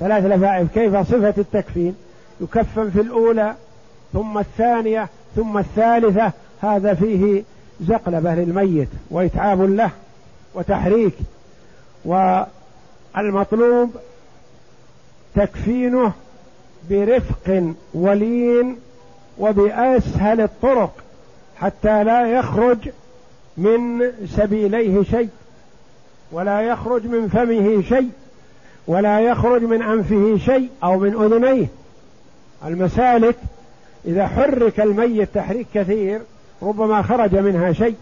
ثلاث 0.00 0.24
لفائف 0.24 0.72
كيف 0.74 0.96
صفة 0.96 1.34
التكفين؟ 1.38 1.96
يكفن 2.40 2.90
في 2.90 3.00
الأولى 3.00 3.54
ثم 4.12 4.38
الثانية 4.38 5.08
ثم 5.36 5.58
الثالثة 5.58 6.32
هذا 6.62 6.94
فيه 6.94 7.42
زقلبة 7.80 8.34
للميت 8.34 8.88
وإتعاب 9.10 9.62
له 9.62 9.90
وتحريك. 10.54 11.14
والمطلوب 12.04 13.90
تكفينه 15.34 16.12
برفق 16.90 17.74
ولين 17.94 18.76
وبأسهل 19.38 20.40
الطرق 20.40 20.92
حتى 21.56 22.04
لا 22.04 22.26
يخرج 22.26 22.78
من 23.56 24.12
سبيليه 24.36 25.02
شيء 25.02 25.28
ولا 26.32 26.60
يخرج 26.60 27.06
من 27.06 27.28
فمه 27.28 27.82
شيء. 27.82 28.10
ولا 28.86 29.20
يخرج 29.20 29.62
من 29.62 29.82
أنفه 29.82 30.36
شيء 30.44 30.70
أو 30.84 30.98
من 30.98 31.14
أذنيه. 31.22 31.66
المسالك 32.64 33.36
إذا 34.04 34.26
حرك 34.26 34.80
الميت 34.80 35.34
تحريك 35.34 35.66
كثير 35.74 36.20
ربما 36.62 37.02
خرج 37.02 37.36
منها 37.36 37.72
شيء. 37.72 37.96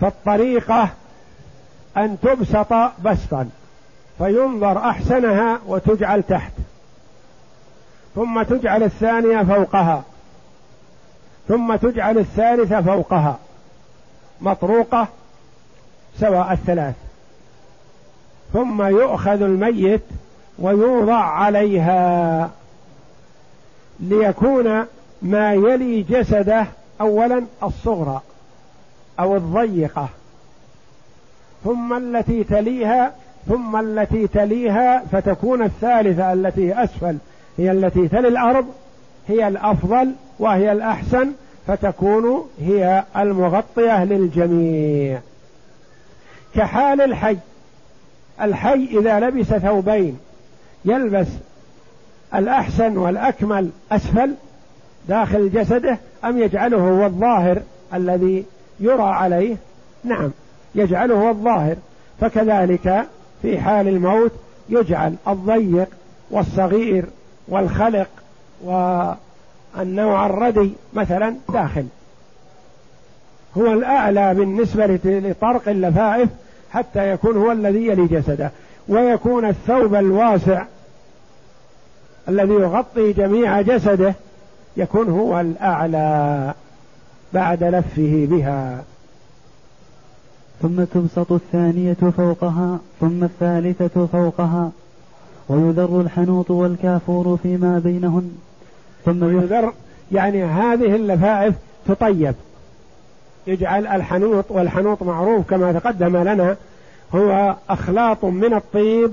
فالطريقة 0.00 0.88
أن 1.96 2.16
تبسط 2.22 2.72
بسطا 3.04 3.48
فينظر 4.18 4.78
أحسنها 4.78 5.60
وتجعل 5.66 6.22
تحت. 6.22 6.52
ثم 8.14 8.42
تجعل 8.42 8.82
الثانية 8.82 9.42
فوقها. 9.42 10.04
ثم 11.48 11.76
تجعل 11.76 12.18
الثالثة 12.18 12.82
فوقها. 12.82 13.38
مطروقة 14.40 15.08
سواء 16.20 16.52
الثلاث. 16.52 16.94
ثم 18.52 18.82
يؤخذ 18.82 19.42
الميت 19.42 20.02
ويوضع 20.58 21.20
عليها 21.20 22.50
ليكون 24.00 24.84
ما 25.22 25.54
يلي 25.54 26.02
جسده 26.02 26.66
اولا 27.00 27.44
الصغرى 27.62 28.20
أو 29.20 29.36
الضيقة 29.36 30.08
ثم 31.64 31.96
التي 31.96 32.44
تليها 32.44 33.12
ثم 33.48 33.76
التي 33.76 34.26
تليها 34.26 35.04
فتكون 35.12 35.62
الثالثة 35.62 36.32
التي 36.32 36.84
أسفل 36.84 37.16
هي 37.58 37.70
التي 37.72 38.08
تلي 38.08 38.28
الأرض 38.28 38.66
هي 39.28 39.48
الأفضل 39.48 40.12
وهي 40.38 40.72
الأحسن 40.72 41.32
فتكون 41.66 42.48
هي 42.60 43.04
المغطية 43.16 44.04
للجميع. 44.04 45.20
كحال 46.54 47.00
الحي 47.00 47.36
الحي 48.40 48.98
إذا 48.98 49.20
لبس 49.20 49.46
ثوبين 49.46 50.18
يلبس 50.84 51.26
الأحسن 52.34 52.96
والأكمل 52.96 53.70
أسفل 53.92 54.34
داخل 55.08 55.50
جسده 55.50 55.98
أم 56.24 56.38
يجعله 56.38 56.76
هو 56.76 57.06
الظاهر 57.06 57.62
الذي 57.94 58.44
يرى 58.80 59.02
عليه؟ 59.02 59.56
نعم 60.04 60.30
يجعله 60.74 61.14
هو 61.14 61.30
الظاهر. 61.30 61.76
فكذلك 62.20 63.06
في 63.42 63.60
حال 63.60 63.88
الموت 63.88 64.32
يجعل 64.68 65.14
الضيق 65.28 65.88
والصغير 66.30 67.04
والخلق 67.48 68.08
والنوع 68.64 70.26
الردي 70.26 70.72
مثلا 70.94 71.34
داخل. 71.52 71.86
هو 73.58 73.72
الأعلى 73.72 74.34
بالنسبة 74.34 74.86
لطرق 75.04 75.68
اللفائف 75.68 76.28
حتى 76.72 77.12
يكون 77.12 77.36
هو 77.36 77.52
الذي 77.52 77.86
يلي 77.86 78.06
جسده 78.06 78.50
ويكون 78.88 79.44
الثوب 79.44 79.94
الواسع 79.94 80.64
الذي 82.28 82.52
يغطي 82.52 83.12
جميع 83.12 83.60
جسده 83.60 84.14
يكون 84.76 85.08
هو 85.08 85.40
الأعلى 85.40 86.54
بعد 87.32 87.64
لفه 87.64 88.26
بها. 88.30 88.84
ثم 90.62 90.84
تبسط 90.84 91.32
الثانية 91.32 91.96
فوقها 92.16 92.78
ثم 93.00 93.24
الثالثة 93.24 94.06
فوقها 94.06 94.70
ويذر 95.48 96.00
الحنوط 96.00 96.50
والكافور 96.50 97.38
فيما 97.42 97.78
بينهن 97.78 98.30
ثم 99.04 99.38
يذر 99.38 99.72
يعني 100.12 100.44
هذه 100.44 100.94
اللفائف 100.96 101.54
تطيب. 101.88 102.34
يجعل 103.48 103.86
الحنوط 103.86 104.44
والحنوط 104.48 105.02
معروف 105.02 105.50
كما 105.50 105.72
تقدم 105.72 106.16
لنا 106.16 106.56
هو 107.14 107.56
أخلاط 107.70 108.24
من 108.24 108.54
الطيب 108.54 109.10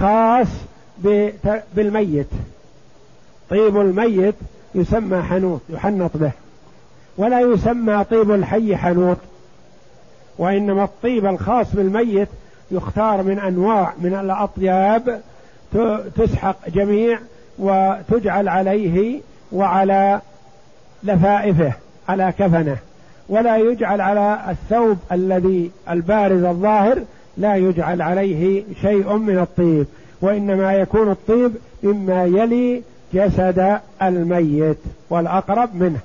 خاص 0.00 0.46
بالميت. 1.74 2.26
طيب 3.50 3.80
الميت 3.80 4.34
يسمى 4.74 5.22
حنوط 5.22 5.60
يحنط 5.68 6.10
به. 6.14 6.30
ولا 7.18 7.40
يسمى 7.40 8.04
طيب 8.04 8.30
الحي 8.30 8.76
حنوط. 8.76 9.16
وإنما 10.38 10.84
الطيب 10.84 11.26
الخاص 11.26 11.66
بالميت 11.72 12.28
يختار 12.70 13.22
من 13.22 13.38
أنواع 13.38 13.92
من 13.98 14.14
الأطياب 14.14 15.20
تسحق 16.16 16.68
جميع 16.68 17.18
وتجعل 17.58 18.48
عليه 18.48 19.20
وعلى 19.52 20.20
لفائفه 21.02 21.72
على 22.08 22.32
كفنه. 22.38 22.76
ولا 23.28 23.56
يجعل 23.56 24.00
على 24.00 24.38
الثوب 24.48 24.96
الذي 25.12 25.70
البارز 25.90 26.44
الظاهر 26.44 27.02
لا 27.38 27.56
يجعل 27.56 28.02
عليه 28.02 28.62
شيء 28.80 29.16
من 29.16 29.38
الطيب 29.38 29.86
وإنما 30.20 30.72
يكون 30.72 31.10
الطيب 31.10 31.52
مما 31.82 32.24
يلي 32.24 32.82
جسد 33.14 33.78
الميت 34.02 34.78
والأقرب 35.10 35.74
منه. 35.74 36.00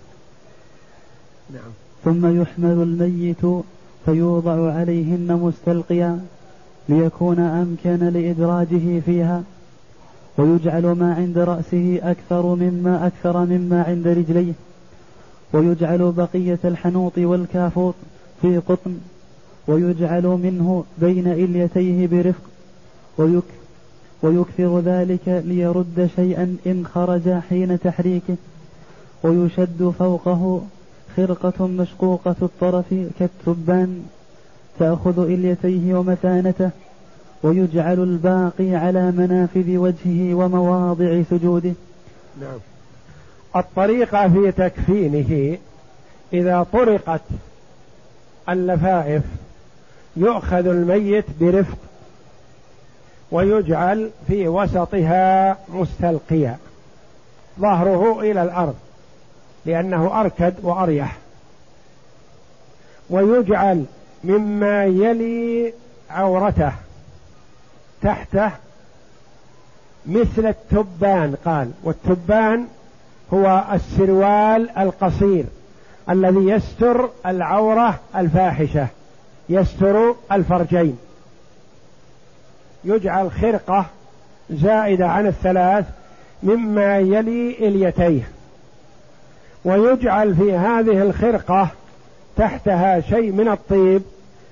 نعم. 1.53 1.71
ثم 2.05 2.41
يحمل 2.41 2.71
الميت 2.71 3.63
فيوضع 4.05 4.73
عليهن 4.73 5.39
مستلقيا 5.41 6.19
ليكون 6.89 7.39
أمكن 7.39 8.10
لإدراجه 8.10 8.99
فيها 9.05 9.43
ويجعل 10.38 10.91
ما 10.91 11.13
عند 11.13 11.38
رأسه 11.38 11.99
أكثر 12.03 12.55
مما 12.55 13.08
أكثر 13.08 13.45
مما 13.45 13.84
عند 13.84 14.08
رجليه. 14.08 14.53
ويجعل 15.53 16.12
بقية 16.17 16.59
الحنوط 16.65 17.17
والكافور 17.17 17.93
في 18.41 18.57
قطن 18.57 18.97
ويجعل 19.67 20.23
منه 20.23 20.83
بين 20.97 21.27
إليتيه 21.27 22.07
برفق 22.07 22.41
ويك 23.17 23.43
ويكثر 24.21 24.79
ذلك 24.79 25.43
ليرد 25.45 26.09
شيئا 26.15 26.57
إن 26.67 26.85
خرج 26.85 27.29
حين 27.49 27.79
تحريكه 27.79 28.35
ويشد 29.23 29.93
فوقه 29.99 30.62
خرقة 31.17 31.67
مشقوقة 31.67 32.35
الطرف 32.41 32.85
كالتبان 33.19 34.03
تأخذ 34.79 35.19
إليتيه 35.19 35.93
ومثانته 35.93 36.69
ويجعل 37.43 37.99
الباقي 37.99 38.75
على 38.75 39.12
منافذ 39.12 39.77
وجهه 39.77 40.33
ومواضع 40.33 41.21
سجوده. 41.29 41.73
نعم. 42.41 42.59
الطريقة 43.55 44.27
في 44.27 44.51
تكفينه 44.51 45.57
إذا 46.33 46.65
طرقت 46.73 47.21
اللفائف 48.49 49.23
يؤخذ 50.15 50.67
الميت 50.67 51.25
برفق 51.39 51.77
ويجعل 53.31 54.09
في 54.27 54.47
وسطها 54.47 55.57
مستلقيا 55.69 56.57
ظهره 57.59 58.21
إلى 58.21 58.43
الأرض 58.43 58.75
لأنه 59.65 60.19
أركد 60.19 60.53
وأريح 60.63 61.17
ويجعل 63.09 63.85
مما 64.23 64.85
يلي 64.85 65.73
عورته 66.09 66.71
تحته 68.01 68.51
مثل 70.05 70.45
التبان 70.45 71.35
قال 71.45 71.71
والتبان 71.83 72.67
هو 73.33 73.63
السروال 73.73 74.69
القصير 74.77 75.45
الذي 76.09 76.39
يستر 76.39 77.09
العورة 77.25 77.99
الفاحشة 78.15 78.87
يستر 79.49 80.15
الفرجين. 80.31 80.97
يجعل 82.83 83.31
خرقة 83.31 83.85
زائدة 84.49 85.07
عن 85.07 85.27
الثلاث 85.27 85.85
مما 86.43 86.97
يلي 86.97 87.67
إليتيه. 87.67 88.27
ويجعل 89.65 90.35
في 90.35 90.53
هذه 90.53 91.01
الخرقة 91.01 91.67
تحتها 92.37 92.99
شيء 93.01 93.31
من 93.31 93.47
الطيب 93.47 94.01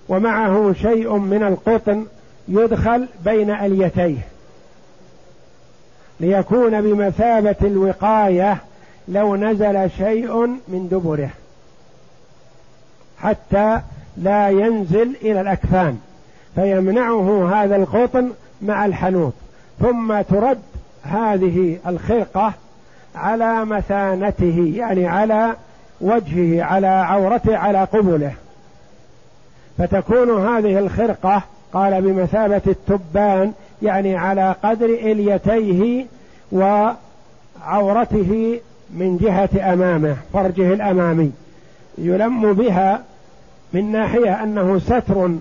ومعه 0.10 0.74
شيء 0.74 1.18
من 1.18 1.44
القطن 1.44 2.06
يدخل 2.48 3.08
بين 3.26 3.52
اليتيه. 3.52 4.28
ليكون 6.20 6.82
بمثابة 6.82 7.56
الوقاية 7.62 8.58
لو 9.08 9.36
نزل 9.36 9.90
شيء 9.98 10.46
من 10.46 10.88
دبره. 10.92 11.30
حتى 13.20 13.82
لا 14.18 14.50
ينزل 14.50 15.16
إلى 15.22 15.42
الأكفان. 15.42 15.98
فيمنعه 16.56 17.54
هذا 17.54 17.76
القطن 17.76 18.32
مع 18.62 18.86
الحنوط. 18.86 19.34
ثم 19.80 20.22
ترد 20.22 20.62
هذه 21.04 21.78
الخرقة 21.88 22.54
على 23.16 23.66
مثانته 23.66 24.74
يعني 24.76 25.08
على 25.08 25.56
وجهه 26.02 26.64
على 26.64 26.88
عورته 26.88 27.58
على 27.58 27.84
قبله. 27.84 28.34
فتكون 29.78 30.48
هذه 30.48 30.80
الخرقة 30.80 31.44
قال 31.74 32.02
بمثابة 32.02 32.62
التبان 32.68 33.54
يعني 33.82 34.16
على 34.16 34.56
قدر 34.64 34.86
إليتيه 34.86 36.06
وعورته 36.52 38.60
من 38.94 39.18
جهة 39.18 39.74
أمامه 39.74 40.16
فرجه 40.34 40.74
الأمامي. 40.74 41.32
يلم 41.98 42.54
بها 42.54 43.04
من 43.74 43.92
ناحية 43.92 44.44
أنه 44.44 44.80
ستر 44.80 45.32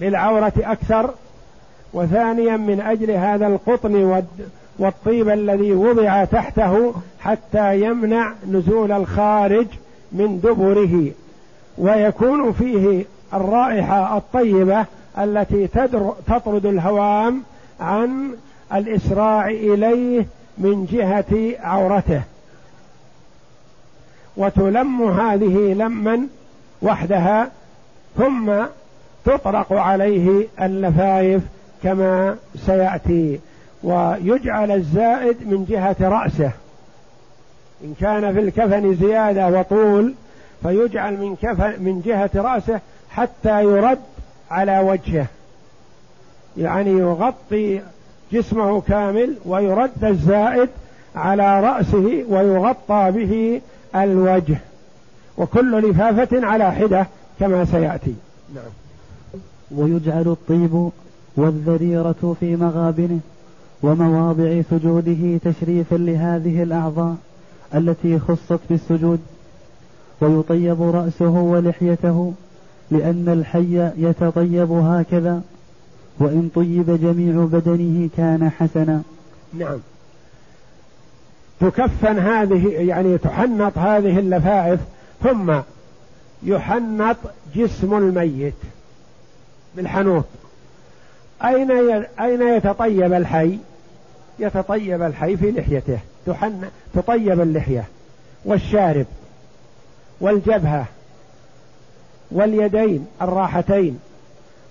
للعورة 0.00 0.52
أكثر 0.58 1.10
وثانيا 1.92 2.56
من 2.56 2.80
أجل 2.80 3.10
هذا 3.10 3.46
القطن 3.46 4.22
والطيب 4.78 5.28
الذي 5.28 5.72
وضع 5.72 6.24
تحته 6.24 6.94
حتى 7.20 7.80
يمنع 7.80 8.32
نزول 8.50 8.92
الخارج 8.92 9.66
من 10.12 10.40
دبره. 10.40 11.10
ويكون 11.78 12.52
فيه 12.52 13.04
الرائحة 13.34 14.16
الطيبة 14.16 14.84
التي 15.18 15.66
تطرد 16.26 16.66
الهوام 16.66 17.42
عن 17.80 18.36
الإسراع 18.74 19.48
إليه 19.48 20.26
من 20.58 20.86
جهة 20.92 21.56
عورته. 21.60 22.22
وتلم 24.36 25.02
هذه 25.02 25.74
لما 25.74 26.26
وحدها 26.82 27.50
ثم 28.16 28.52
تطرق 29.24 29.72
عليه 29.72 30.46
اللفايف 30.60 31.42
كما 31.82 32.36
سيأتي. 32.66 33.40
ويجعل 33.82 34.70
الزائد 34.70 35.48
من 35.48 35.66
جهة 35.68 35.96
رأسه. 36.00 36.50
إن 37.84 37.94
كان 38.00 38.34
في 38.34 38.40
الكفن 38.40 38.94
زيادة 38.94 39.48
وطول 39.48 40.14
فيجعل 40.62 41.16
من 41.16 41.36
كفن 41.36 41.82
من 41.82 42.02
جهة 42.06 42.30
رأسه 42.34 42.80
حتى 43.10 43.62
يرد 43.62 43.98
على 44.50 44.78
وجهه. 44.78 45.26
يعني 46.56 46.90
يغطي 46.90 47.80
جسمه 48.32 48.80
كامل 48.80 49.34
ويرد 49.46 50.04
الزائد 50.04 50.68
على 51.16 51.60
رأسه 51.60 52.24
ويغطى 52.28 53.10
به 53.10 53.60
الوجه. 54.02 54.58
وكل 55.38 55.90
لفافة 55.90 56.46
على 56.46 56.72
حدة 56.72 57.06
كما 57.40 57.64
سيأتي. 57.64 58.14
نعم. 58.54 58.64
ويجعل 59.70 60.28
الطيب 60.28 60.90
والذريرة 61.36 62.36
في 62.40 62.56
مغابنه 62.56 63.20
ومواضع 63.82 64.62
سجوده 64.70 65.38
تشريفا 65.44 65.96
لهذه 65.96 66.62
الأعضاء 66.62 67.16
التي 67.74 68.18
خصت 68.18 68.60
بالسجود. 68.70 69.20
ويطيب 70.20 70.82
رأسه 70.82 71.30
ولحيته 71.30 72.32
لأن 72.90 73.28
الحي 73.28 73.90
يتطيب 73.96 74.72
هكذا. 74.72 75.42
وإن 76.18 76.50
طيب 76.54 77.00
جميع 77.02 77.44
بدنه 77.44 78.08
كان 78.16 78.50
حسنا. 78.50 79.02
نعم. 79.52 79.78
تكفن 81.60 82.18
هذه 82.18 82.68
يعني 82.68 83.18
تحنط 83.18 83.78
هذه 83.78 84.18
اللفائف 84.18 84.80
ثم 85.22 85.54
يحنط 86.42 87.16
جسم 87.54 87.94
الميت 87.94 88.54
بالحنوط. 89.76 90.24
أين 91.44 91.70
أين 92.20 92.42
يتطيب 92.42 93.12
الحي؟ 93.12 93.58
يتطيب 94.38 95.02
الحي 95.02 95.36
في 95.36 95.50
لحيته. 95.50 95.98
تحن 96.26 96.68
تطيب 96.94 97.40
اللحية 97.40 97.84
والشارب 98.44 99.06
والجبهة 100.20 100.86
واليدين 102.30 103.06
الراحتين. 103.22 103.98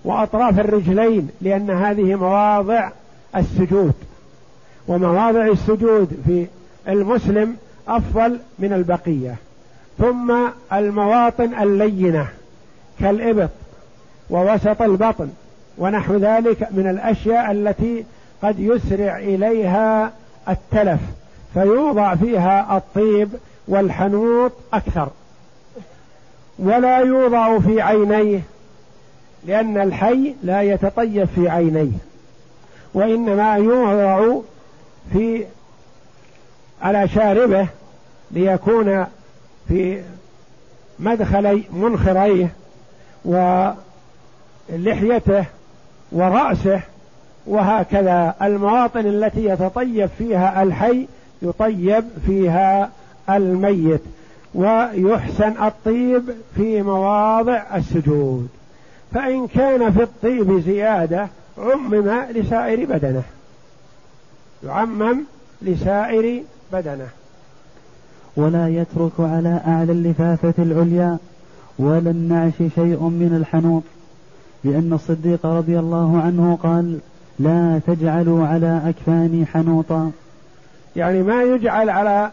وأطراف 0.03 0.59
الرجلين 0.59 1.29
لأن 1.41 1.69
هذه 1.69 2.15
مواضع 2.15 2.89
السجود. 3.35 3.93
ومواضع 4.87 5.47
السجود 5.47 6.21
في 6.25 6.47
المسلم 6.87 7.55
أفضل 7.87 8.39
من 8.59 8.73
البقية. 8.73 9.35
ثم 9.99 10.33
المواطن 10.73 11.53
اللينة 11.61 12.27
كالإبط 12.99 13.49
ووسط 14.29 14.81
البطن 14.81 15.29
ونحو 15.77 16.15
ذلك 16.15 16.67
من 16.71 16.87
الأشياء 16.89 17.51
التي 17.51 18.05
قد 18.43 18.59
يسرع 18.59 19.17
إليها 19.17 20.11
التلف 20.49 20.99
فيوضع 21.53 22.15
فيها 22.15 22.77
الطيب 22.77 23.29
والحنوط 23.67 24.51
أكثر. 24.73 25.07
ولا 26.59 26.97
يوضع 26.97 27.59
في 27.59 27.81
عينيه 27.81 28.41
لأن 29.45 29.77
الحي 29.77 30.35
لا 30.43 30.61
يتطيب 30.61 31.25
في 31.35 31.49
عينيه 31.49 31.97
وإنما 32.93 33.55
يوضع 33.55 34.39
في 35.13 35.45
على 36.81 37.07
شاربه 37.07 37.67
ليكون 38.31 39.05
في 39.67 40.01
مدخلي 40.99 41.63
منخريه 41.73 42.51
ولحيته 44.69 45.45
ورأسه 46.11 46.81
وهكذا. 47.45 48.35
المواطن 48.41 48.99
التي 48.99 49.45
يتطيب 49.45 50.09
فيها 50.17 50.63
الحي 50.63 51.07
يطيب 51.41 52.03
فيها 52.25 52.89
الميت 53.29 54.01
ويحسن 54.55 55.63
الطيب 55.63 56.23
في 56.55 56.81
مواضع 56.81 57.63
السجود. 57.75 58.49
فإن 59.13 59.47
كان 59.47 59.91
في 59.91 60.03
الطيب 60.03 60.59
زيادة 60.59 61.27
عمم 61.57 62.11
لسائر 62.35 62.85
بدنه. 62.85 63.23
يعمم 64.63 65.19
لسائر 65.61 66.43
بدنه. 66.73 67.07
ولا 68.37 68.67
يترك 68.67 69.11
على 69.19 69.61
أعلى 69.67 69.91
اللفافة 69.91 70.53
العليا 70.59 71.17
ولا 71.79 72.11
النعش 72.11 72.53
شيء 72.57 73.03
من 73.03 73.37
الحنوط. 73.41 73.83
لأن 74.63 74.93
الصديق 74.93 75.45
رضي 75.45 75.79
الله 75.79 76.21
عنه 76.21 76.57
قال 76.63 76.99
لا 77.39 77.79
تجعلوا 77.87 78.47
على 78.47 78.81
أكفاني 78.85 79.45
حنوطا. 79.45 80.11
يعني 80.95 81.23
ما 81.23 81.43
يجعل 81.43 81.89
على 81.89 82.31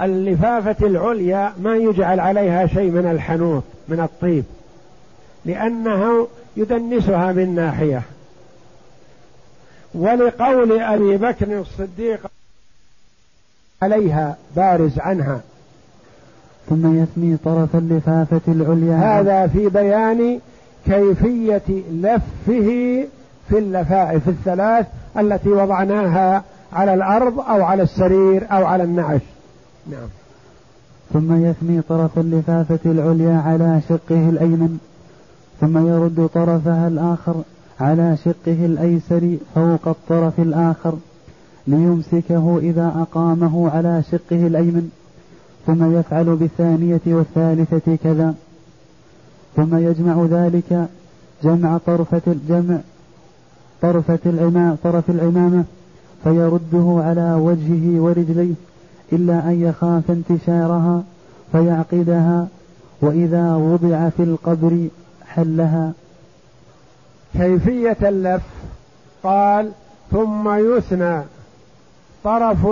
اللفافة 0.00 0.86
العليا 0.86 1.52
ما 1.62 1.76
يجعل 1.76 2.20
عليها 2.20 2.66
شيء 2.66 2.90
من 2.90 3.10
الحنوط 3.10 3.62
من 3.88 4.00
الطيب. 4.00 4.44
لأنه 5.44 6.28
يدنسها 6.56 7.32
من 7.32 7.54
ناحية. 7.54 8.02
ولقول 9.94 10.80
أبي 10.80 11.16
بكر 11.16 11.60
الصديق 11.60 12.20
عليها 13.82 14.36
بارز 14.56 14.98
عنها. 14.98 15.40
ثم 16.68 17.02
يثني 17.02 17.36
طرف 17.44 17.76
اللفافة 17.76 18.40
العليا. 18.48 19.20
هذا 19.20 19.46
في 19.46 19.68
بيان 19.68 20.40
كيفية 20.86 21.82
لفه 21.92 23.06
في 23.48 23.58
اللفائف 23.58 24.28
الثلاث 24.28 24.86
التي 25.18 25.48
وضعناها 25.48 26.44
على 26.72 26.94
الأرض 26.94 27.40
أو 27.40 27.62
على 27.62 27.82
السرير 27.82 28.46
أو 28.52 28.66
على 28.66 28.82
النعش. 28.82 29.20
نعم. 29.90 30.08
ثم 31.12 31.44
يثني 31.44 31.82
طرف 31.88 32.18
اللفافة 32.18 32.78
العليا 32.86 33.42
على 33.46 33.80
شقه 33.88 34.28
الأيمن. 34.28 34.78
ثم 35.60 35.86
يرد 35.86 36.28
طرفها 36.34 36.88
الآخر 36.88 37.34
على 37.80 38.16
شقه 38.24 38.66
الأيسر 38.66 39.36
فوق 39.54 39.88
الطرف 39.88 40.40
الآخر 40.40 40.94
ليمسكه 41.66 42.58
إذا 42.58 42.92
أقامه 42.96 43.70
على 43.70 44.02
شقه 44.10 44.46
الأيمن 44.46 44.90
ثم 45.66 45.98
يفعل 45.98 46.36
بالثانية 46.36 47.00
والثالثة 47.06 47.96
كذا 48.04 48.34
ثم 49.56 49.76
يجمع 49.76 50.26
ذلك 50.30 50.88
جمع 51.42 51.78
طرفة 51.86 52.22
الجمع 52.26 52.78
طرفة 53.82 54.18
العمامة 54.26 54.76
طرف 54.84 55.10
العمامة 55.10 55.64
فيرده 56.24 57.02
على 57.04 57.34
وجهه 57.34 58.00
ورجليه 58.00 58.54
إلا 59.12 59.48
أن 59.48 59.60
يخاف 59.60 60.10
انتشارها 60.10 61.02
فيعقدها 61.52 62.48
وإذا 63.02 63.54
وضع 63.54 64.08
في 64.08 64.22
القبر 64.22 64.88
حلها 65.34 65.92
كيفية 67.32 67.96
اللف؟ 68.02 68.42
قال 69.22 69.72
ثم 70.10 70.76
يثنى. 70.76 71.22
طرف 72.24 72.66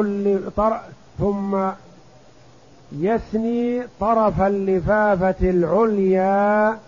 طر... 0.56 0.80
ثم 1.18 1.70
يثني 2.92 3.82
طرف 4.00 4.40
اللفافة 4.40 5.50
العليا 5.50 6.78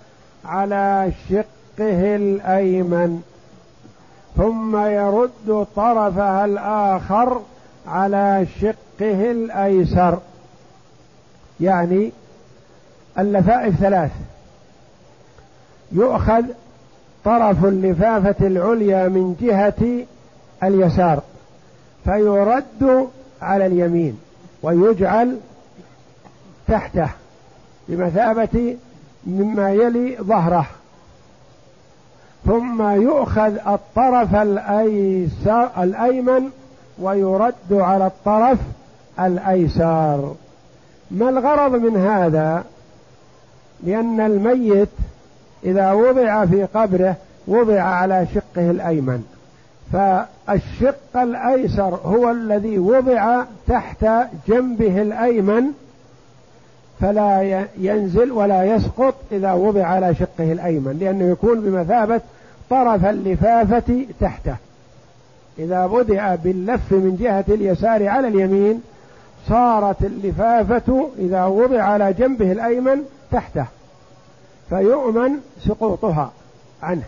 على 0.44 1.12
شقه 1.28 2.16
الأيمن. 2.16 3.22
ثم 4.37 4.76
يرد 4.76 5.66
طرفها 5.76 6.44
الآخر 6.44 7.40
على 7.87 8.46
شقه 8.61 9.30
الأيسر. 9.30 10.18
يعني 11.61 12.12
اللفائف 13.18 13.74
ثلاث. 13.80 14.11
يؤخذ 15.92 16.44
طرف 17.24 17.64
اللفافة 17.64 18.46
العليا 18.46 19.09
من 19.09 19.37
جهة 19.40 20.07
اليسار 20.62 21.22
فيرد 22.05 23.09
على 23.42 23.66
اليمين 23.66 24.18
ويجعل 24.62 25.37
تحته 26.68 27.09
بمثابة 27.88 28.76
مما 29.26 29.70
يلي 29.70 30.16
ظهره. 30.20 30.66
ثم 32.46 32.83
يؤخذ 32.83 33.68
الطرف 33.68 34.35
الأيسر 34.35 35.83
الأيمن 35.83 36.50
ويرد 36.98 37.72
على 37.72 38.07
الطرف 38.07 38.59
الأيسر. 39.20 40.35
ما 41.11 41.29
الغرض 41.29 41.72
من 41.72 41.96
هذا؟ 41.96 42.64
لأن 43.83 44.20
الميت 44.20 44.88
إذا 45.64 45.92
وضع 45.92 46.46
في 46.46 46.64
قبره 46.64 47.16
وضع 47.46 47.82
على 47.82 48.26
شقه 48.34 48.70
الأيمن. 48.70 49.24
فالشق 49.92 51.16
الأيسر 51.16 51.94
هو 52.04 52.30
الذي 52.30 52.78
وضع 52.78 53.44
تحت 53.68 54.06
جنبه 54.48 55.02
الأيمن 55.02 55.64
فلا 57.00 57.64
ينزل 57.78 58.32
ولا 58.32 58.64
يسقط 58.64 59.14
إذا 59.32 59.52
وضع 59.52 59.86
على 59.86 60.14
شقه 60.14 60.52
الأيمن 60.52 60.98
لأنه 61.00 61.24
يكون 61.24 61.60
بمثابة 61.60 62.20
طرف 62.70 63.04
اللفافة 63.04 64.04
تحته. 64.20 64.56
إذا 65.58 65.86
بدأ 65.86 66.34
باللف 66.34 66.92
من 66.92 67.16
جهة 67.20 67.44
اليسار 67.48 68.08
على 68.08 68.28
اليمين 68.28 68.82
صارت 69.48 70.04
اللفافة 70.04 71.08
إذا 71.18 71.44
وضع 71.44 71.82
على 71.82 72.12
جنبه 72.12 72.52
الأيمن 72.52 73.02
تحته. 73.32 73.66
فيؤمن 74.70 75.30
سقوطها 75.66 76.30
عنه. 76.83 77.02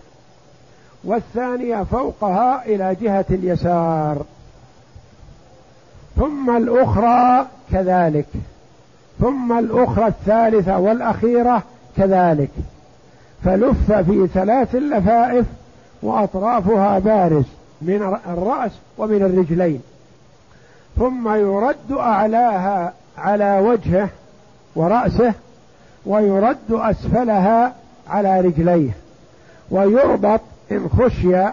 والثانية 1.04 1.82
فوقها 1.82 2.64
إلى 2.66 2.96
جهة 3.00 3.24
اليسار. 3.30 4.24
ثم 6.16 6.56
الأخرى 6.56 7.46
كذلك. 7.72 8.26
ثم 9.20 9.58
الأخرى 9.58 10.06
الثالثة 10.06 10.78
والأخيرة 10.78 11.62
كذلك. 11.96 12.50
فلف 13.44 13.92
في 13.92 14.28
ثلاث 14.34 14.74
لفائف 14.74 15.46
وأطرافها 16.02 16.98
بارز 16.98 17.44
من 17.82 18.18
الرأس 18.26 18.72
ومن 18.98 19.22
الرجلين. 19.22 19.82
ثم 20.98 21.34
يرد 21.34 21.92
أعلاها 21.92 22.92
على 23.18 23.58
وجهه 23.58 24.08
ورأسه 24.76 25.34
ويرد 26.06 26.70
أسفلها 26.70 27.74
على 28.08 28.40
رجليه 28.40 28.90
ويربط 29.70 30.40
إن 30.72 30.88
خشي 30.98 31.52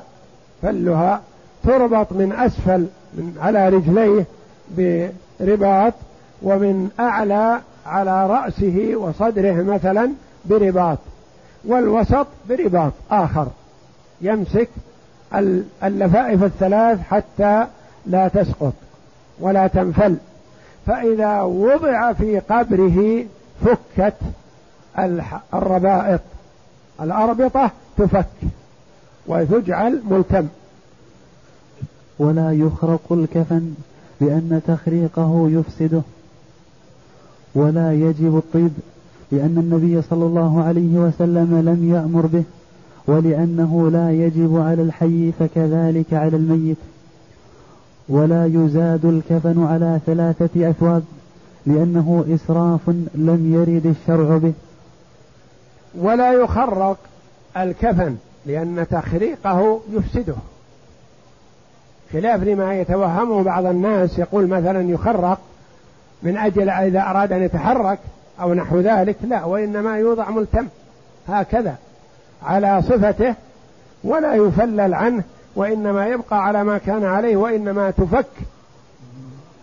فلها 0.61 1.21
تربط 1.63 2.11
من 2.11 2.31
أسفل 2.31 2.87
من 3.13 3.35
على 3.41 3.69
رجليه 3.69 4.25
برباط 4.77 5.93
ومن 6.41 6.89
أعلى 6.99 7.59
على 7.85 8.27
رأسه 8.27 8.91
وصدره 8.95 9.63
مثلا 9.63 10.09
برباط 10.45 10.97
والوسط 11.65 12.27
برباط 12.49 12.91
آخر. 13.11 13.47
يمسك 14.21 14.69
اللفائف 15.83 16.43
الثلاث 16.43 16.99
حتى 17.01 17.65
لا 18.05 18.27
تسقط 18.27 18.73
ولا 19.39 19.67
تنفل. 19.67 20.15
فإذا 20.87 21.41
وضع 21.41 22.13
في 22.13 22.39
قبره 22.39 23.25
فكت 23.65 24.15
الربائط. 25.53 26.21
الأربطة 27.01 27.71
تفك 27.97 28.25
وتجعل 29.27 30.01
ملتم. 30.09 30.47
ولا 32.19 32.51
يخرق 32.51 33.11
الكفن 33.11 33.73
لأن 34.21 34.61
تخريقه 34.67 35.49
يفسده 35.49 36.01
ولا 37.55 37.93
يجب 37.93 38.37
الطيب 38.37 38.71
لأن 39.31 39.57
النبي 39.57 40.01
صلى 40.01 40.25
الله 40.25 40.63
عليه 40.63 40.97
وسلم 40.97 41.61
لم 41.69 41.93
يأمر 41.93 42.25
به 42.25 42.43
ولأنه 43.07 43.91
لا 43.91 44.11
يجب 44.11 44.57
على 44.57 44.81
الحي 44.81 45.31
فكذلك 45.39 46.13
على 46.13 46.37
الميت. 46.37 46.77
ولا 48.09 48.45
يزاد 48.45 49.05
الكفن 49.05 49.63
على 49.63 49.99
ثلاثة 50.05 50.69
أثواب. 50.69 51.03
لأنه 51.65 52.25
إسراف 52.35 52.89
لم 53.15 53.53
يرد 53.53 53.85
الشرع 53.85 54.37
به. 54.37 54.53
ولا 55.97 56.33
يخرق 56.33 56.97
الكفن 57.57 58.15
لأن 58.45 58.85
تخريقه 58.91 59.79
يفسده. 59.91 60.35
خلاف 62.13 62.43
لما 62.43 62.73
يتوهمه 62.79 63.43
بعض 63.43 63.65
الناس 63.65 64.19
يقول 64.19 64.47
مثلا 64.47 64.89
يخرق 64.89 65.39
من 66.23 66.37
أجل 66.37 66.69
إذا 66.69 67.01
أراد 67.01 67.31
أن 67.31 67.43
يتحرك 67.43 67.99
أو 68.41 68.53
نحو 68.53 68.79
ذلك 68.79 69.15
لا 69.23 69.45
وإنما 69.45 69.97
يوضع 69.97 70.29
ملتم 70.29 70.67
هكذا 71.27 71.75
على 72.43 72.81
صفته 72.81 73.35
ولا 74.03 74.35
يفلل 74.35 74.93
عنه 74.93 75.23
وإنما 75.55 76.07
يبقى 76.07 76.45
على 76.45 76.63
ما 76.63 76.77
كان 76.77 77.05
عليه 77.05 77.37
وإنما 77.37 77.91
تفك 77.91 78.25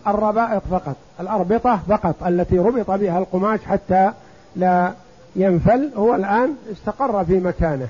الربائط 0.07 0.61
فقط 0.71 0.95
الأربطة 1.19 1.79
فقط 1.89 2.15
التي 2.27 2.59
ربط 2.59 2.91
بها 2.91 3.19
القماش 3.19 3.59
حتى 3.65 4.11
لا 4.55 4.91
ينفل 5.35 5.89
هو 5.97 6.15
الآن 6.15 6.53
استقر 6.71 7.25
في 7.25 7.39
مكانه. 7.39 7.87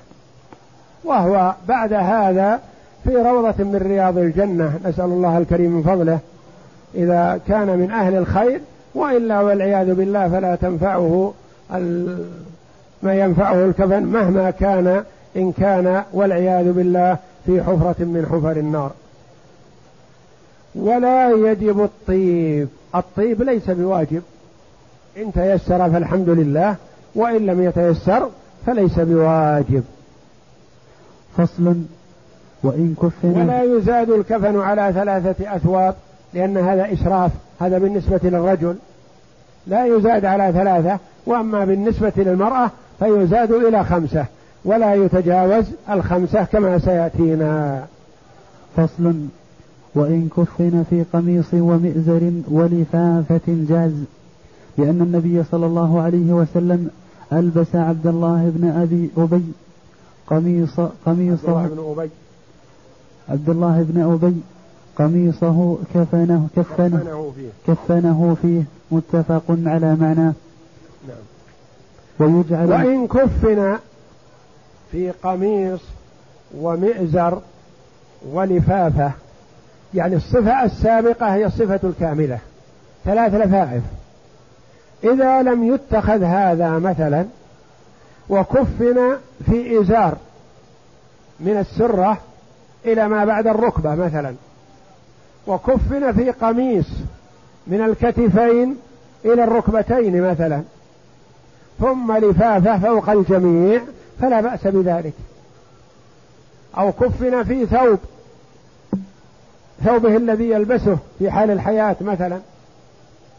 وهو 1.03 1.53
بعد 1.67 1.93
هذا 1.93 2.59
في 3.03 3.15
روضة 3.15 3.63
من 3.63 3.75
رياض 3.75 4.17
الجنة 4.17 4.79
نسأل 4.85 5.05
الله 5.05 5.37
الكريم 5.37 5.71
من 5.71 5.83
فضله 5.83 6.19
إذا 6.95 7.39
كان 7.47 7.67
من 7.67 7.91
أهل 7.91 8.15
الخير 8.15 8.61
وإلا 8.95 9.41
والعياذ 9.41 9.93
بالله 9.93 10.29
فلا 10.29 10.55
تنفعه 10.55 11.33
ما 13.03 13.13
ينفعه 13.13 13.65
الكفن 13.65 14.03
مهما 14.03 14.51
كان 14.51 15.03
إن 15.35 15.51
كان 15.51 16.03
والعياذ 16.13 16.71
بالله 16.71 17.17
في 17.45 17.63
حفرة 17.63 17.95
من 17.99 18.25
حفر 18.31 18.51
النار. 18.51 18.91
ولا 20.75 21.31
يجب 21.31 21.83
الطيب. 21.83 22.67
الطيب 22.95 23.41
ليس 23.41 23.69
بواجب. 23.69 24.21
إن 25.17 25.31
تيسر 25.33 25.89
فالحمد 25.89 26.29
لله 26.29 26.75
وإن 27.15 27.45
لم 27.45 27.63
يتيسر 27.63 28.29
فليس 28.65 28.99
بواجب. 28.99 29.83
فصل. 31.37 31.75
وإن 32.63 32.95
كفن. 33.01 33.41
ولا 33.41 33.63
يزاد 33.63 34.09
الكفن 34.09 34.59
على 34.59 34.93
ثلاثة 34.93 35.55
أثواب 35.55 35.95
لأن 36.33 36.57
هذا 36.57 36.93
إسراف 36.93 37.31
هذا 37.59 37.77
بالنسبة 37.77 38.19
للرجل. 38.23 38.75
لا 39.67 39.85
يزاد 39.85 40.25
على 40.25 40.51
ثلاثة 40.53 40.99
وأما 41.25 41.65
بالنسبة 41.65 42.11
للمرأة 42.17 42.71
فيزاد 42.99 43.51
إلى 43.51 43.83
خمسة 43.83 44.25
ولا 44.65 44.93
يتجاوز 44.93 45.65
الخمسة 45.89 46.43
كما 46.43 46.79
سيأتينا. 46.79 47.85
فصل. 48.77 49.13
وإن 49.97 50.29
كفن 50.37 50.83
في 50.89 51.03
قميص 51.13 51.53
ومئزر 51.53 52.31
ولفافة 52.47 53.41
جاز 53.47 53.93
لأن 54.77 55.01
النبي 55.01 55.43
صلى 55.51 55.65
الله 55.65 56.01
عليه 56.01 56.33
وسلم 56.33 56.89
ألبس 57.33 57.75
عبد 57.75 58.07
الله 58.07 58.51
بن 58.55 58.67
أبي 58.67 59.09
أبي 59.17 59.43
قميص 60.27 60.79
قميصه 61.05 61.59
عبد 61.59 61.71
الله 61.71 61.93
بن 61.95 62.01
أبي. 62.01 62.09
عبد 63.29 63.49
الله 63.49 63.85
بن 63.89 64.01
أبي 64.01 64.35
قميصه 64.97 65.77
كفنه 65.93 66.47
كفنه, 66.55 66.99
كفنه 67.03 67.31
فيه. 67.35 67.73
كفنه 67.73 68.37
فيه 68.41 68.63
متفق 68.91 69.43
على 69.49 69.95
معناه 69.95 70.33
نعم. 71.07 71.17
ويجعل 72.19 72.69
وإن 72.69 73.07
كفن 73.07 73.77
في 74.91 75.11
قميص 75.11 75.79
ومئزر 76.57 77.41
ولفافة 78.31 79.11
يعني 79.93 80.15
الصفة 80.15 80.63
السابقة 80.63 81.35
هي 81.35 81.45
الصفة 81.45 81.79
الكاملة. 81.83 82.39
ثلاث 83.05 83.33
لفائف. 83.33 83.83
إذا 85.03 85.41
لم 85.41 85.73
يتخذ 85.73 86.23
هذا 86.23 86.69
مثلا 86.69 87.25
وكفن 88.29 89.17
في 89.45 89.81
إزار 89.81 90.17
من 91.39 91.57
السرة 91.57 92.17
إلى 92.85 93.07
ما 93.07 93.25
بعد 93.25 93.47
الركبة 93.47 93.95
مثلا 93.95 94.35
وكفن 95.47 96.11
في 96.11 96.31
قميص 96.31 96.87
من 97.67 97.81
الكتفين 97.81 98.77
إلى 99.25 99.43
الركبتين 99.43 100.21
مثلا 100.31 100.61
ثم 101.79 102.17
لفافة 102.17 102.79
فوق 102.79 103.09
الجميع 103.09 103.81
فلا 104.21 104.41
بأس 104.41 104.67
بذلك. 104.67 105.13
أو 106.77 106.91
كفن 106.91 107.43
في 107.43 107.65
ثوب 107.65 107.99
ثوبه 109.83 110.17
الذي 110.17 110.49
يلبسه 110.49 110.97
في 111.19 111.31
حال 111.31 111.51
الحياة 111.51 111.95
مثلا 112.01 112.39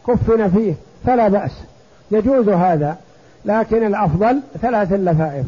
كفن 0.07 0.49
فيه 0.49 0.73
فلا 1.05 1.27
بأس. 1.27 1.51
يجوز 2.11 2.49
هذا 2.49 2.97
لكن 3.45 3.85
الأفضل 3.85 4.41
ثلاث 4.61 4.93
اللفائف. 4.93 5.45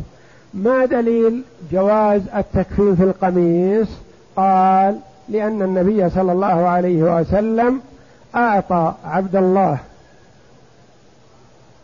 ما 0.54 0.86
دليل 0.86 1.44
جواز 1.72 2.22
التكفين 2.36 2.96
في 2.96 3.04
القميص؟ 3.04 3.88
قال 4.36 4.98
لأن 5.30 5.62
النبي 5.62 6.10
صلى 6.10 6.32
الله 6.32 6.68
عليه 6.68 7.20
وسلم 7.20 7.82
أعطى 8.36 8.94
عبد 9.06 9.36
الله 9.36 9.78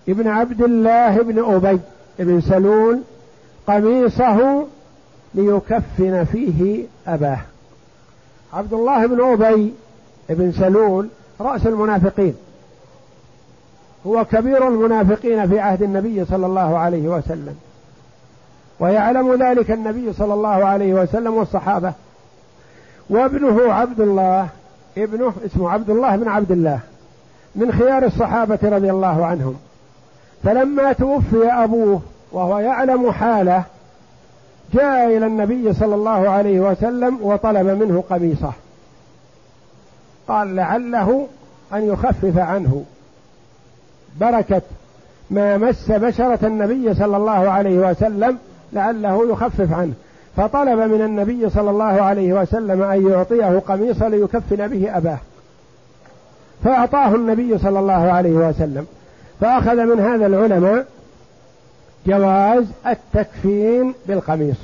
ابن 0.10 0.28
عبد 0.28 0.62
الله 0.62 1.22
بن 1.22 1.44
أبي 1.56 1.80
بن 2.20 2.42
سلول 2.42 3.00
قميصه 3.68 4.68
ليكفن 5.36 6.24
فيه 6.24 6.86
أباه. 7.08 7.40
عبد 8.54 8.74
الله 8.74 9.08
بن 9.08 9.22
أبي 9.22 9.74
بن 10.30 10.52
سلول 10.52 11.08
رأس 11.42 11.68
المنافقين. 11.68 12.36
هو 14.08 14.26
كبير 14.26 14.68
المنافقين 14.68 15.50
في 15.50 15.60
عهد 15.60 15.84
النبي 15.84 16.26
صلى 16.26 16.46
الله 16.46 16.78
عليه 16.78 17.08
وسلم. 17.08 17.56
ويعلم 18.80 19.44
ذلك 19.44 19.72
النبي 19.72 20.14
صلى 20.14 20.34
الله 20.34 20.66
عليه 20.66 20.94
وسلم 20.94 21.34
والصحابة. 21.34 21.94
وابنه 23.10 23.74
عبد 23.74 24.02
الله 24.02 24.48
ابنه 24.98 25.34
اسمه 25.46 25.70
عبد 25.70 25.90
الله 25.90 26.16
بن 26.16 26.28
عبد 26.28 26.52
الله 26.52 26.80
من 27.56 27.72
خيار 27.72 28.06
الصحابة 28.06 28.60
رضي 28.64 28.92
الله 28.92 29.26
عنهم. 29.26 29.56
فلما 30.44 30.94
توفي 30.94 31.46
أبوه 31.46 32.02
وهو 32.32 32.60
يعلم 32.60 33.12
حاله 33.12 33.64
جاء 34.74 35.18
إلى 35.18 35.26
النبي 35.26 35.74
صلى 35.74 35.96
الله 35.96 36.30
عليه 36.30 36.60
وسلم 36.60 37.18
وطلب 37.22 37.68
منه 37.68 38.04
قميصه. 38.10 38.52
قال 40.28 40.56
لعله 40.56 41.28
أن 41.74 41.82
يخفف 41.82 42.38
عنه. 42.38 42.84
بركة. 44.20 44.62
ما 45.30 45.58
مس 45.58 45.92
بشرة 45.92 46.48
النبي 46.48 46.94
صلى 46.94 47.18
الله 47.18 47.50
عليه 47.50 47.78
وسلم 47.78 48.38
لعله 48.74 49.32
يخفف 49.32 49.74
عنه. 49.74 49.94
فطلب 50.38 50.80
من 50.80 51.02
النبي 51.02 51.50
صلى 51.50 51.70
الله 51.70 51.84
عليه 51.84 52.34
وسلم 52.34 52.84
أن 52.84 53.08
يعطيه 53.10 53.60
قميصا 53.60 54.10
ليكفن 54.10 54.68
به 54.68 54.98
أباه. 54.98 55.18
فأعطاه 56.64 57.16
النبي 57.16 57.58
صلى 57.58 57.80
الله 57.80 58.12
عليه 58.12 58.50
وسلم. 58.50 58.86
فأخذ 59.42 59.76
من 59.76 60.00
هذا 60.00 60.26
العلماء 60.26 60.86
جواز 62.08 62.66
التكفين 62.88 63.94
بالقميص. 64.08 64.58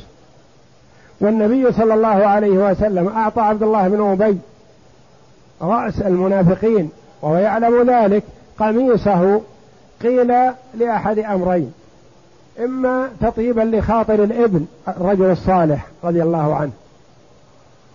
والنبي 1.22 1.72
صلى 1.72 1.94
الله 1.94 2.08
عليه 2.08 2.72
وسلم 2.72 3.08
أعطى 3.08 3.42
عبد 3.42 3.64
الله 3.64 3.88
بن 3.88 4.02
أبي 4.02 4.38
رأس 5.62 6.02
المنافقين 6.02 6.90
وهو 7.22 7.36
يعلم 7.36 7.90
ذلك 7.90 8.24
قميصه 8.60 9.42
قيل 10.04 10.34
لأحد 10.74 11.20
أمرين 11.20 11.74
إما 12.60 13.10
تطيبا 13.22 13.62
لخاطر 13.62 14.24
الإبن 14.24 14.66
الرجل 14.88 15.32
الصالح 15.32 15.88
رضي 16.04 16.24
الله 16.24 16.56
عنه 16.56 16.72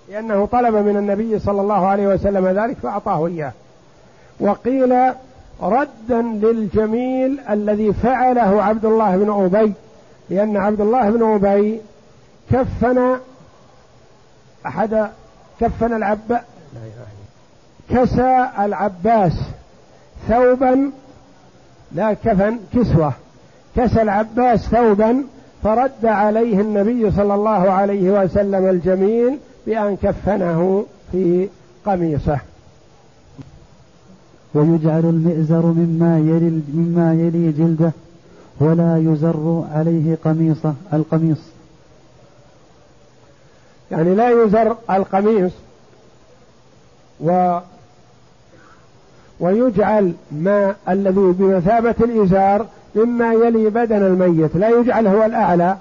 لأنه 0.09 0.47
طلب 0.47 0.75
من 0.75 0.97
النبي 0.97 1.39
صلى 1.39 1.61
الله 1.61 1.87
عليه 1.87 2.07
وسلم 2.07 2.49
ذلك 2.49 2.77
فأعطاه 2.83 3.27
إياه. 3.27 3.53
وقيل 4.41 4.95
ردا 5.63 6.23
للجميل 6.23 7.41
الذي 7.51 7.93
فعله 7.93 8.63
عبد 8.63 8.85
الله 8.85 9.17
بن 9.17 9.31
أبي 9.31 9.73
لأن 10.31 10.57
عبد 10.57 10.81
الله 10.81 11.11
بن 11.11 11.23
أبي 11.23 11.81
كفن 12.51 13.17
أحد 14.67 15.09
كفن 15.61 15.93
العباس 15.93 16.41
كسى 17.91 18.49
العباس 18.59 19.33
ثوبا 20.29 20.91
لا 21.93 22.13
كفن 22.13 22.59
كسوة. 22.75 23.13
كسى 23.77 24.03
العباس 24.03 24.61
ثوبا 24.61 25.25
فرد 25.65 26.07
عليه 26.07 26.61
النبي 26.61 27.11
صلى 27.11 27.35
الله 27.35 27.71
عليه 27.71 28.11
وسلم 28.11 28.67
الجميل 28.67 29.39
بأن 29.67 29.97
كفنه 30.03 30.87
في 31.13 31.49
قميصه. 31.87 32.39
ويجعل 34.55 35.05
المئزر 35.05 35.67
مما 35.67 36.19
يلي 36.19 36.63
مما 36.75 37.15
يلي 37.15 37.53
جلده 37.53 37.93
ولا 38.61 38.97
يزر 38.99 39.65
عليه 39.73 40.19
قميصه 40.25 40.75
القميص. 40.93 41.39
يعني 43.91 44.15
لا 44.15 44.45
يزر 44.45 44.77
القميص 44.91 45.53
و 47.21 47.59
ويجعل 49.41 50.13
ما 50.33 50.75
الذي 50.89 51.35
بمثابة 51.39 51.95
الإزار 52.01 52.67
مما 52.95 53.33
يلي 53.33 53.71
بدن 53.71 54.03
الميت. 54.03 54.57
لا 54.57 54.69
يجعل 54.69 55.07
هو 55.07 55.25
الأعلى 55.25 55.77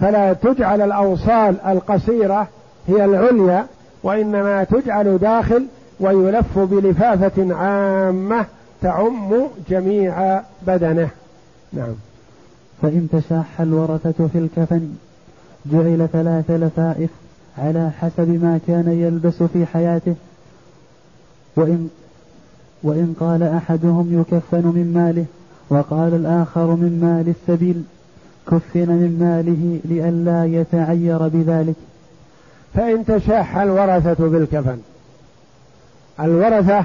فلا 0.00 0.32
تجعل 0.32 0.80
الأوصال 0.80 1.60
القصيرة 1.66 2.48
هي 2.88 3.04
العليا 3.04 3.66
وإنما 4.02 4.64
تجعل 4.64 5.18
داخل 5.18 5.66
ويلف 6.00 6.58
بلفافة 6.58 7.54
عامة 7.54 8.46
تعم 8.82 9.32
جميع 9.70 10.42
بدنه. 10.66 11.08
نعم. 11.72 11.94
فإن 12.82 13.08
تشاح 13.12 13.60
الورثة 13.60 14.28
في 14.32 14.38
الكفن 14.38 14.88
جعل 15.66 16.08
ثلاث 16.12 16.50
لفائف 16.50 17.10
على 17.58 17.90
حسب 18.00 18.28
ما 18.28 18.60
كان 18.66 18.88
يلبس 18.88 19.42
في 19.42 19.66
حياته. 19.66 20.14
وإن 21.56 21.88
وإن 22.82 23.14
قال 23.20 23.42
أحدهم 23.42 24.20
يكفن 24.20 24.66
من 24.66 24.92
ماله 24.94 25.24
وقال 25.70 26.14
الآخر 26.14 26.66
من 26.66 27.00
مال 27.02 27.34
السبيل 27.34 27.82
كفن 28.46 28.88
من 28.88 29.16
ماله 29.20 29.80
لئلا 29.84 30.44
يتعير 30.44 31.28
بذلك. 31.28 31.76
فإن 32.74 33.04
تشاح 33.04 33.56
الورثة 33.56 34.28
بالكفن. 34.28 34.78
الورثة 36.20 36.84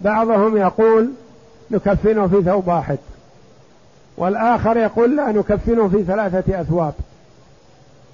بعضهم 0.00 0.56
يقول 0.56 1.10
نكفنه 1.70 2.26
في 2.26 2.42
ثوب 2.42 2.68
واحد 2.68 2.98
والآخر 4.16 4.76
يقول 4.76 5.16
لا 5.16 5.32
نكفنه 5.32 5.88
في 5.88 6.04
ثلاثة 6.04 6.60
أثواب. 6.60 6.94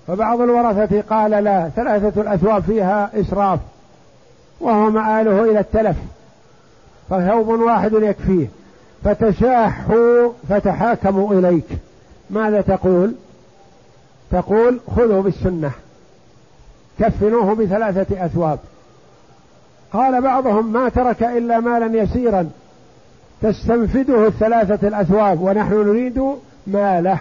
فبعض 0.07 0.40
الورثة 0.40 1.01
قال 1.01 1.30
لا 1.30 1.70
ثلاثة 1.76 2.20
الأثواب 2.20 2.62
فيها 2.62 3.11
إسراف 3.14 3.61
وهو 4.61 4.90
مآله 4.90 5.44
إلى 5.51 5.61
التلف 5.61 5.96
فثوب 7.11 7.49
واحد 7.49 7.92
يكفيه. 7.92 8.46
فتشاحوا 9.05 10.32
فتحاكموا 10.49 11.34
إليك. 11.34 11.68
ماذا 12.30 12.61
تقول؟ 12.61 13.14
تقول 14.30 14.80
خذوا 14.96 15.22
بالسنة 15.22 15.70
كفنوه 16.99 17.55
بثلاثة 17.55 18.24
أثواب. 18.24 18.59
قال 19.93 20.22
بعضهم 20.22 20.72
ما 20.72 20.89
ترك 20.89 21.22
إلا 21.22 21.61
مالا 21.61 22.03
يسيرا 22.03 22.51
تستنفده 23.43 24.26
الثلاثة 24.26 24.89
الأثواب 24.89 25.43
ونحن 25.43 25.74
نريد 25.74 26.22
ماله. 26.66 27.18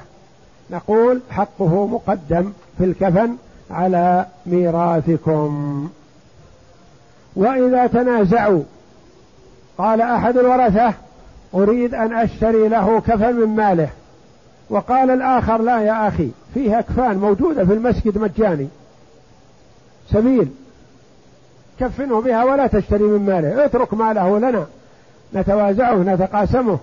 نقول 0.72 1.22
حقه 1.30 1.88
مقدم 1.88 2.52
في 2.78 2.84
الكفن 2.84 3.36
على 3.72 4.26
ميراثكم. 4.46 5.90
وإذا 7.36 7.88
تنازعوا 7.88 8.64
قال 9.78 10.02
أحد 10.02 10.38
الورثة 10.38 10.94
أريد 11.54 11.94
أن 11.94 12.14
أشتري 12.14 12.68
له 12.68 13.00
كفن 13.00 13.36
من 13.36 13.56
ماله. 13.56 13.90
وقال 14.70 15.10
الآخر 15.10 15.62
لا 15.62 15.82
يا 15.82 16.08
أخي 16.08 16.30
فيه 16.54 16.80
أكفان 16.80 17.18
موجودة 17.18 17.66
في 17.66 17.74
المسجد 17.74 18.18
مجاني. 18.18 18.68
سبيل. 20.12 20.50
كفنه 21.80 22.22
بها 22.22 22.44
ولا 22.44 22.68
تشتري 22.68 23.04
من 23.04 23.26
ماله. 23.26 23.66
اترك 23.66 23.94
ماله 23.94 24.40
لنا. 24.40 24.66
نتوازعه 25.36 25.96
نتقاسمه. 25.96 26.80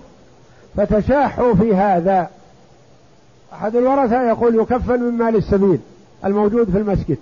فتشاحوا 0.77 1.53
في 1.53 1.75
هذا. 1.75 2.29
أحد 3.53 3.75
الورثة 3.75 4.27
يقول 4.29 4.55
يكفن 4.55 4.99
من 4.99 5.17
مال 5.17 5.35
السبيل 5.35 5.79
الموجود 6.25 6.69
في 6.69 6.77
المسجد. 6.77 7.17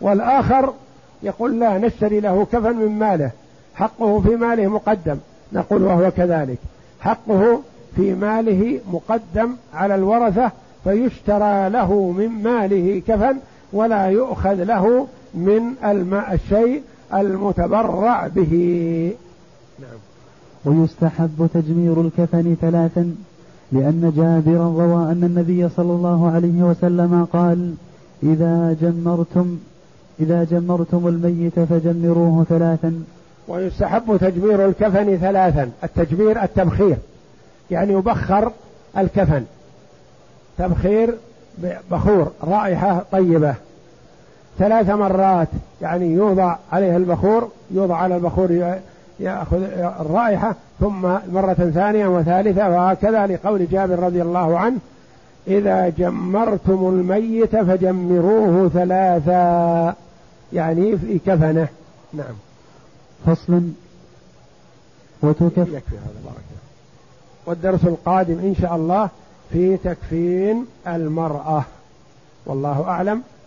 والآخر 0.00 0.74
يقول 1.22 1.60
لا 1.60 1.78
نشتري 1.78 2.20
له 2.20 2.46
كفن 2.52 2.76
من 2.76 2.98
ماله. 2.98 3.30
حقه 3.74 4.20
في 4.20 4.36
ماله 4.36 4.66
مقدم. 4.66 5.16
نقول 5.52 5.82
وهو 5.82 6.10
كذلك. 6.10 6.58
حقه 7.00 7.60
في 7.96 8.14
ماله 8.14 8.80
مقدم 8.92 9.56
على 9.74 9.94
الورثة 9.94 10.50
فيشترى 10.84 11.68
له 11.68 12.14
من 12.18 12.28
ماله 12.28 13.02
كفن 13.08 13.36
ولا 13.72 14.06
يؤخذ 14.06 14.64
له 14.64 15.06
من 15.34 15.74
الماء 15.84 16.34
الشيء 16.34 16.82
المتبرع 17.14 18.26
به. 18.26 18.52
نعم. 19.80 19.98
ويستحب 20.64 21.48
تجمير 21.54 22.00
الكفن 22.00 22.56
ثلاثا 22.60 23.14
لأن 23.72 24.12
جابرا 24.16 24.64
روى 24.64 25.12
أن 25.12 25.24
النبي 25.24 25.68
صلى 25.68 25.92
الله 25.92 26.30
عليه 26.30 26.62
وسلم 26.62 27.26
قال 27.32 27.74
إذا 28.22 28.76
جمرتم 28.80 29.58
إذا 30.20 30.44
جمرتم 30.44 31.08
الميت 31.08 31.60
فجمروه 31.60 32.44
ثلاثا. 32.48 33.02
ويستحب 33.48 34.16
تجمير 34.20 34.66
الكفن 34.66 35.16
ثلاثا 35.16 35.70
التجمير 35.84 36.42
التبخير 36.42 36.96
يعني 37.70 37.92
يبخر 37.92 38.52
الكفن. 38.98 39.44
تبخير 40.58 41.14
بخور 41.90 42.30
رائحة 42.44 43.04
طيبة. 43.12 43.54
ثلاث 44.60 44.90
مرات 44.90 45.48
يعني 45.82 46.06
يوضع 46.06 46.56
عليه 46.72 46.96
البخور 46.96 47.48
يوضع 47.70 47.96
على 47.96 48.16
البخور 48.16 48.74
يأخذ 49.20 49.62
الرائحة 50.00 50.54
ثم 50.80 51.02
مرة 51.32 51.70
ثانية 51.74 52.06
وثالثة 52.06 52.68
وهكذا 52.68 53.26
لقول 53.26 53.68
جابر 53.68 53.98
رضي 53.98 54.22
الله 54.22 54.58
عنه 54.58 54.78
إذا 55.48 55.88
جمرتم 55.88 56.88
الميت 56.88 57.56
فجمروه 57.56 58.68
ثلاثا. 58.68 59.94
يعني 60.52 60.98
في 60.98 61.18
كفنة. 61.18 61.68
نعم. 62.12 62.34
فصل. 63.26 63.62
وتكف. 65.22 65.58
يكفي 65.58 65.96
هذا. 65.96 66.20
بارك 66.24 66.44
والدرس 67.46 67.84
القادم 67.84 68.38
إن 68.38 68.54
شاء 68.60 68.76
الله 68.76 69.08
في 69.52 69.76
تكفين 69.76 70.66
المرأة. 70.86 71.64
والله 72.46 72.84
أعلم. 72.88 73.22